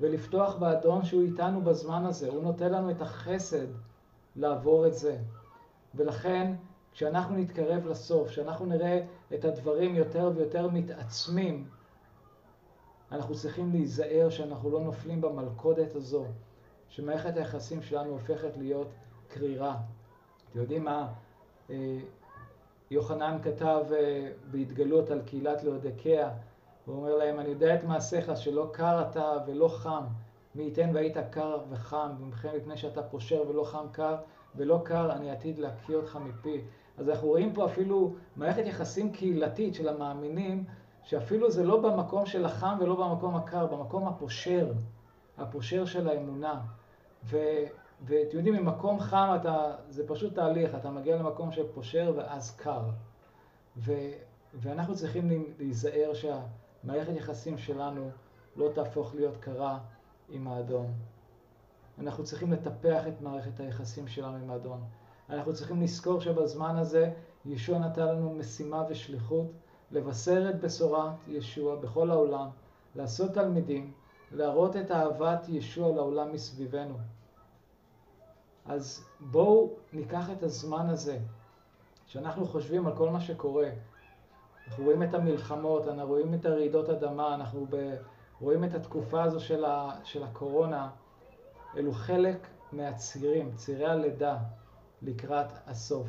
ולפתוח 0.00 0.56
באדון 0.56 1.04
שהוא 1.04 1.22
איתנו 1.22 1.60
בזמן 1.62 2.04
הזה. 2.06 2.28
הוא 2.28 2.42
נותן 2.42 2.72
לנו 2.72 2.90
את 2.90 3.00
החסד 3.00 3.66
לעבור 4.36 4.86
את 4.86 4.94
זה. 4.94 5.18
ולכן, 5.94 6.52
כשאנחנו 6.92 7.36
נתקרב 7.36 7.86
לסוף, 7.86 8.28
כשאנחנו 8.28 8.66
נראה 8.66 9.04
את 9.34 9.44
הדברים 9.44 9.96
יותר 9.96 10.32
ויותר 10.34 10.68
מתעצמים, 10.68 11.68
אנחנו 13.12 13.34
צריכים 13.34 13.70
להיזהר 13.72 14.30
שאנחנו 14.30 14.70
לא 14.70 14.80
נופלים 14.80 15.20
במלכודת 15.20 15.94
הזו, 15.94 16.24
שמערכת 16.88 17.36
היחסים 17.36 17.82
שלנו 17.82 18.10
הופכת 18.10 18.56
להיות 18.56 18.88
קרירה. 19.28 19.76
אתם 20.50 20.58
יודעים 20.58 20.84
מה? 20.84 21.12
אה, 21.70 21.98
יוחנן 22.90 23.38
כתב 23.42 23.84
בהתגלות 24.50 25.10
על 25.10 25.22
קהילת 25.22 25.64
לאודיקאה, 25.64 26.30
הוא 26.90 26.98
אומר 26.98 27.16
להם, 27.16 27.40
אני 27.40 27.48
יודע 27.48 27.74
את 27.74 27.84
מעשיך 27.84 28.36
שלא 28.36 28.70
קר 28.72 29.02
אתה 29.10 29.32
ולא 29.46 29.68
חם, 29.68 30.04
מי 30.54 30.62
ייתן 30.62 30.90
והיית 30.94 31.16
קר 31.30 31.58
וחם, 31.70 32.10
ומכן 32.20 32.56
מפני 32.56 32.76
שאתה 32.76 33.02
פושר 33.02 33.42
ולא 33.48 33.64
חם 33.64 33.86
קר 33.92 34.16
ולא 34.56 34.80
קר, 34.84 35.12
אני 35.12 35.30
עתיד 35.30 35.58
להקיא 35.58 35.96
אותך 35.96 36.18
מפי. 36.24 36.60
אז 36.98 37.08
אנחנו 37.08 37.28
רואים 37.28 37.52
פה 37.52 37.64
אפילו 37.66 38.14
מערכת 38.36 38.66
יחסים 38.66 39.12
קהילתית 39.12 39.74
של 39.74 39.88
המאמינים, 39.88 40.64
שאפילו 41.02 41.50
זה 41.50 41.64
לא 41.64 41.80
במקום 41.80 42.26
של 42.26 42.44
החם 42.44 42.78
ולא 42.80 42.94
במקום 42.94 43.36
הקר, 43.36 43.66
במקום 43.66 44.08
הפושר, 44.08 44.72
הפושר 45.38 45.84
של 45.84 46.08
האמונה. 46.08 46.60
ו, 47.24 47.36
ואתם 48.02 48.36
יודעים, 48.36 48.54
ממקום 48.54 49.00
חם 49.00 49.36
אתה, 49.40 49.72
זה 49.88 50.08
פשוט 50.08 50.34
תהליך, 50.34 50.74
אתה 50.74 50.90
מגיע 50.90 51.16
למקום 51.16 51.52
של 51.52 51.66
פושר 51.74 52.12
ואז 52.16 52.56
קר. 52.56 52.82
ו, 53.76 53.92
ואנחנו 54.54 54.94
צריכים 54.94 55.44
להיזהר 55.58 56.14
שהמערכת 56.82 57.12
יחסים 57.16 57.58
שלנו 57.58 58.10
לא 58.56 58.70
תהפוך 58.74 59.14
להיות 59.14 59.36
קרה 59.36 59.78
עם 60.28 60.48
האדון. 60.48 60.92
אנחנו 61.98 62.24
צריכים 62.24 62.52
לטפח 62.52 63.02
את 63.08 63.20
מערכת 63.20 63.60
היחסים 63.60 64.08
שלנו 64.08 64.36
עם 64.36 64.50
האדון. 64.50 64.84
אנחנו 65.30 65.54
צריכים 65.54 65.82
לזכור 65.82 66.20
שבזמן 66.20 66.76
הזה 66.76 67.12
ישוע 67.44 67.78
נתן 67.78 68.06
לנו 68.06 68.34
משימה 68.34 68.84
ושליחות 68.88 69.46
לבשר 69.90 70.50
את 70.50 70.60
בשורת 70.60 71.12
ישוע 71.28 71.76
בכל 71.76 72.10
העולם, 72.10 72.48
לעשות 72.94 73.30
תלמידים, 73.30 73.92
להראות 74.32 74.76
את 74.76 74.90
אהבת 74.90 75.48
ישוע 75.48 75.94
לעולם 75.96 76.32
מסביבנו. 76.32 76.98
אז 78.66 79.04
בואו 79.20 79.70
ניקח 79.92 80.30
את 80.30 80.42
הזמן 80.42 80.88
הזה, 80.88 81.18
שאנחנו 82.06 82.46
חושבים 82.46 82.86
על 82.86 82.96
כל 82.96 83.10
מה 83.10 83.20
שקורה. 83.20 83.70
אנחנו 84.70 84.84
רואים 84.84 85.02
את 85.02 85.14
המלחמות, 85.14 85.88
אנחנו 85.88 86.08
רואים 86.08 86.34
את 86.34 86.46
הרעידות 86.46 86.88
אדמה, 86.88 87.34
אנחנו 87.34 87.66
ב... 87.70 87.94
רואים 88.40 88.64
את 88.64 88.74
התקופה 88.74 89.22
הזו 89.22 89.40
של, 89.40 89.64
ה... 89.64 89.90
של 90.04 90.22
הקורונה. 90.22 90.90
אלו 91.76 91.92
חלק 91.92 92.46
מהצירים, 92.72 93.52
צירי 93.56 93.86
הלידה 93.86 94.36
לקראת 95.02 95.46
הסוף. 95.66 96.08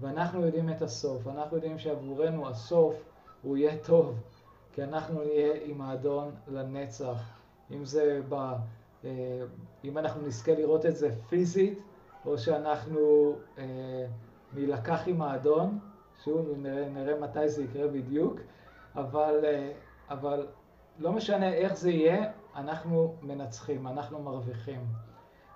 ואנחנו 0.00 0.46
יודעים 0.46 0.70
את 0.70 0.82
הסוף, 0.82 1.28
אנחנו 1.28 1.56
יודעים 1.56 1.78
שעבורנו 1.78 2.48
הסוף 2.48 2.94
הוא 3.42 3.56
יהיה 3.56 3.76
טוב, 3.84 4.20
כי 4.72 4.82
אנחנו 4.82 5.20
נהיה 5.20 5.52
עם 5.64 5.80
האדון 5.80 6.30
לנצח. 6.48 7.22
אם 7.70 7.84
זה 7.84 8.20
ב... 8.28 8.34
אה, 9.04 9.10
אם 9.84 9.98
אנחנו 9.98 10.26
נזכה 10.26 10.54
לראות 10.54 10.86
את 10.86 10.96
זה 10.96 11.10
פיזית, 11.28 11.78
או 12.26 12.38
שאנחנו 12.38 13.34
אה, 13.58 14.06
נילקח 14.54 15.00
עם 15.06 15.22
האדון, 15.22 15.78
שוב, 16.24 16.48
נראה, 16.56 16.88
נראה 16.88 17.20
מתי 17.20 17.48
זה 17.48 17.64
יקרה 17.64 17.88
בדיוק, 17.88 18.40
אבל, 18.94 19.44
אה, 19.44 19.72
אבל 20.10 20.46
לא 20.98 21.12
משנה 21.12 21.54
איך 21.54 21.76
זה 21.76 21.90
יהיה, 21.90 22.32
אנחנו 22.56 23.14
מנצחים, 23.22 23.86
אנחנו 23.86 24.22
מרוויחים. 24.22 24.86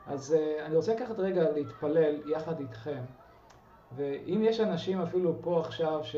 אז 0.06 0.36
uh, 0.36 0.64
אני 0.64 0.76
רוצה 0.76 0.94
לקחת 0.94 1.18
רגע 1.18 1.50
להתפלל 1.50 2.30
יחד 2.30 2.60
איתכם, 2.60 3.02
ואם 3.96 4.40
יש 4.44 4.60
אנשים 4.60 5.00
אפילו 5.00 5.42
פה 5.42 5.60
עכשיו 5.60 6.04
ש, 6.04 6.16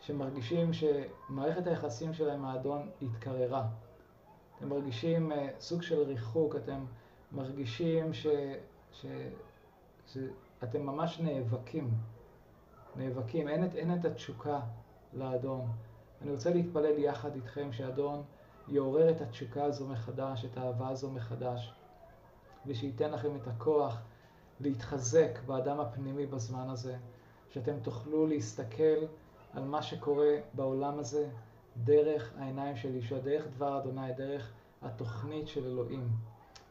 שמרגישים 0.00 0.70
שמערכת 0.72 1.66
היחסים 1.66 2.14
שלהם 2.14 2.44
האדון 2.44 2.90
התקררה, 3.02 3.66
אתם 4.58 4.68
מרגישים 4.68 5.32
uh, 5.32 5.34
סוג 5.60 5.82
של 5.82 6.02
ריחוק, 6.02 6.56
אתם 6.56 6.84
מרגישים 7.32 8.14
ש, 8.14 8.26
ש, 8.92 9.06
שאתם 10.06 10.86
ממש 10.86 11.20
נאבקים, 11.20 11.90
נאבקים, 12.96 13.48
אין 13.48 13.64
את, 13.64 13.74
אין 13.74 13.98
את 14.00 14.04
התשוקה 14.04 14.60
לאדון. 15.12 15.68
אני 16.22 16.30
רוצה 16.30 16.50
להתפלל 16.50 16.98
יחד 16.98 17.34
איתכם 17.34 17.72
שהאדון 17.72 18.22
יעורר 18.68 19.10
את 19.10 19.20
התשוקה 19.20 19.64
הזו 19.64 19.86
מחדש, 19.86 20.44
את 20.44 20.56
האהבה 20.56 20.88
הזו 20.88 21.10
מחדש, 21.10 21.72
ושייתן 22.66 23.10
לכם 23.10 23.36
את 23.36 23.46
הכוח 23.46 24.02
להתחזק 24.60 25.38
באדם 25.46 25.80
הפנימי 25.80 26.26
בזמן 26.26 26.70
הזה, 26.70 26.96
שאתם 27.50 27.80
תוכלו 27.82 28.26
להסתכל 28.26 29.06
על 29.54 29.64
מה 29.64 29.82
שקורה 29.82 30.36
בעולם 30.54 30.98
הזה 30.98 31.28
דרך 31.84 32.32
העיניים 32.38 32.76
של 32.76 32.94
ישוע, 32.94 33.18
דרך 33.18 33.46
דבר 33.56 33.78
אדוני, 33.78 34.12
דרך 34.12 34.52
התוכנית 34.82 35.48
של 35.48 35.64
אלוהים. 35.64 36.08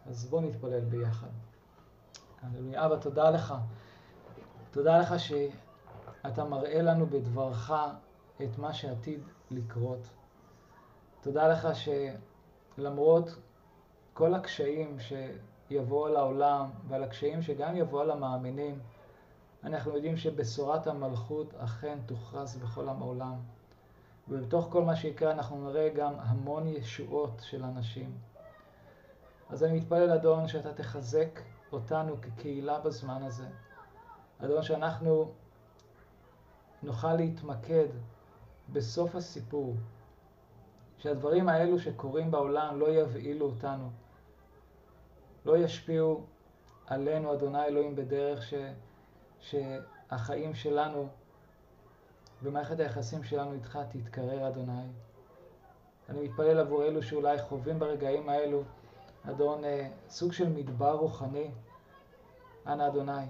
אז 0.06 0.26
בואו 0.26 0.42
נתפלל 0.42 0.80
ביחד. 0.80 1.28
הללויה. 2.42 2.86
אבא, 2.86 2.96
תודה 2.96 3.30
לך. 3.30 3.54
תודה 4.72 4.98
לך 5.00 5.20
שאתה 6.30 6.44
מראה 6.44 6.82
לנו 6.82 7.06
בדברך 7.06 7.74
את 8.44 8.58
מה 8.58 8.74
שעתיד 8.74 9.20
לקרות. 9.52 10.10
תודה 11.22 11.48
לך 11.48 11.68
שלמרות 12.78 13.36
כל 14.14 14.34
הקשיים 14.34 14.98
שיבואו 15.00 16.06
על 16.06 16.16
העולם 16.16 16.70
ועל 16.88 17.04
הקשיים 17.04 17.42
שגם 17.42 17.76
יבואו 17.76 18.02
על 18.02 18.12
המאמינים, 18.12 18.80
אנחנו 19.64 19.96
יודעים 19.96 20.18
שבשורת 20.18 20.88
המלכות 20.88 21.54
אכן 21.54 21.98
תוכרז 22.06 22.58
בכל 22.58 22.90
העולם. 22.90 23.36
ובתוך 24.28 24.68
כל 24.72 24.84
מה 24.84 24.96
שיקרה 24.96 25.32
אנחנו 25.32 25.70
נראה 25.70 25.90
גם 25.90 26.14
המון 26.18 26.68
ישועות 26.68 27.42
של 27.42 27.64
אנשים. 27.64 28.18
אז 29.50 29.64
אני 29.64 29.80
מתפלל, 29.80 30.12
אדון, 30.12 30.48
שאתה 30.48 30.74
תחזק 30.74 31.40
אותנו 31.72 32.16
כקהילה 32.22 32.80
בזמן 32.80 33.24
הזה. 33.24 33.48
אדון, 34.40 34.64
שאנחנו 34.64 35.32
נוכל 36.86 37.14
להתמקד 37.16 37.88
בסוף 38.74 39.16
הסיפור, 39.16 39.76
שהדברים 40.98 41.50
האלו 41.50 41.80
שקורים 41.80 42.32
בעולם 42.32 42.80
לא 42.80 42.90
יבהילו 42.90 43.46
אותנו, 43.46 43.90
לא 45.46 45.58
ישפיעו 45.58 46.24
עלינו, 46.88 47.34
אדוני 47.34 47.66
אלוהים, 47.66 47.96
בדרך 47.96 48.44
ש, 48.44 48.54
שהחיים 49.40 50.54
שלנו 50.54 51.08
ומערכת 52.44 52.80
היחסים 52.80 53.24
שלנו 53.24 53.54
איתך 53.54 53.80
תתקרר, 53.90 54.48
אדוני. 54.48 54.88
אני 56.10 56.28
מתפלל 56.28 56.60
עבור 56.60 56.84
אלו 56.84 57.04
שאולי 57.04 57.42
חווים 57.42 57.80
ברגעים 57.80 58.30
האלו, 58.30 58.64
אדון, 59.30 59.64
אה, 59.64 59.90
סוג 60.10 60.34
של 60.34 60.50
מדבר 60.50 60.92
רוחני. 60.96 61.52
אנא, 62.68 62.88
אדוני, 62.88 63.26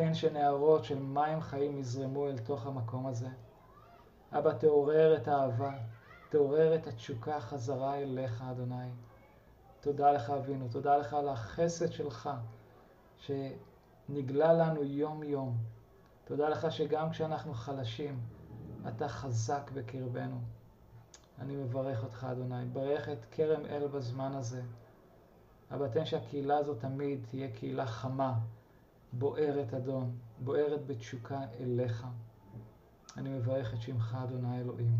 תן 0.00 0.14
שנהרות 0.14 0.84
של 0.84 0.98
מים 0.98 1.40
חיים 1.40 1.78
יזרמו 1.78 2.28
אל 2.28 2.38
תוך 2.38 2.66
המקום 2.66 3.06
הזה. 3.06 3.28
אבא, 4.32 4.52
תעורר 4.52 5.16
את 5.16 5.28
האהבה, 5.28 5.72
תעורר 6.28 6.74
את 6.74 6.86
התשוקה 6.86 7.40
חזרה 7.40 7.96
אליך, 7.96 8.44
אדוני. 8.50 8.90
תודה 9.80 10.12
לך, 10.12 10.30
אבינו, 10.30 10.68
תודה 10.68 10.96
לך 10.96 11.14
על 11.14 11.28
החסד 11.28 11.92
שלך, 11.92 12.30
שנגלה 13.18 14.52
לנו 14.52 14.84
יום-יום. 14.84 15.56
תודה 16.24 16.48
לך 16.48 16.72
שגם 16.72 17.10
כשאנחנו 17.10 17.54
חלשים, 17.54 18.20
אתה 18.88 19.08
חזק 19.08 19.70
בקרבנו. 19.74 20.40
אני 21.38 21.56
מברך 21.56 22.04
אותך, 22.04 22.26
אדוני. 22.30 22.64
ברך 22.72 23.08
את 23.08 23.24
כרם 23.30 23.66
אל 23.66 23.86
בזמן 23.86 24.32
הזה. 24.34 24.62
אבל 25.70 25.88
תן 25.88 26.04
שהקהילה 26.04 26.56
הזאת 26.56 26.80
תמיד 26.80 27.26
תהיה 27.30 27.50
קהילה 27.50 27.86
חמה, 27.86 28.34
בוערת 29.12 29.74
אדון, 29.74 30.10
בוערת 30.44 30.86
בתשוקה 30.86 31.40
אליך. 31.60 32.06
אני 33.16 33.30
מברך 33.30 33.74
את 33.74 33.82
שמך, 33.82 34.16
אדוני 34.24 34.60
אלוהים, 34.60 34.96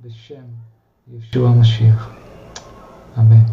בשם 0.00 0.44
ישוע 1.08 1.50
המשיח. 1.50 2.10
אמן. 3.18 3.45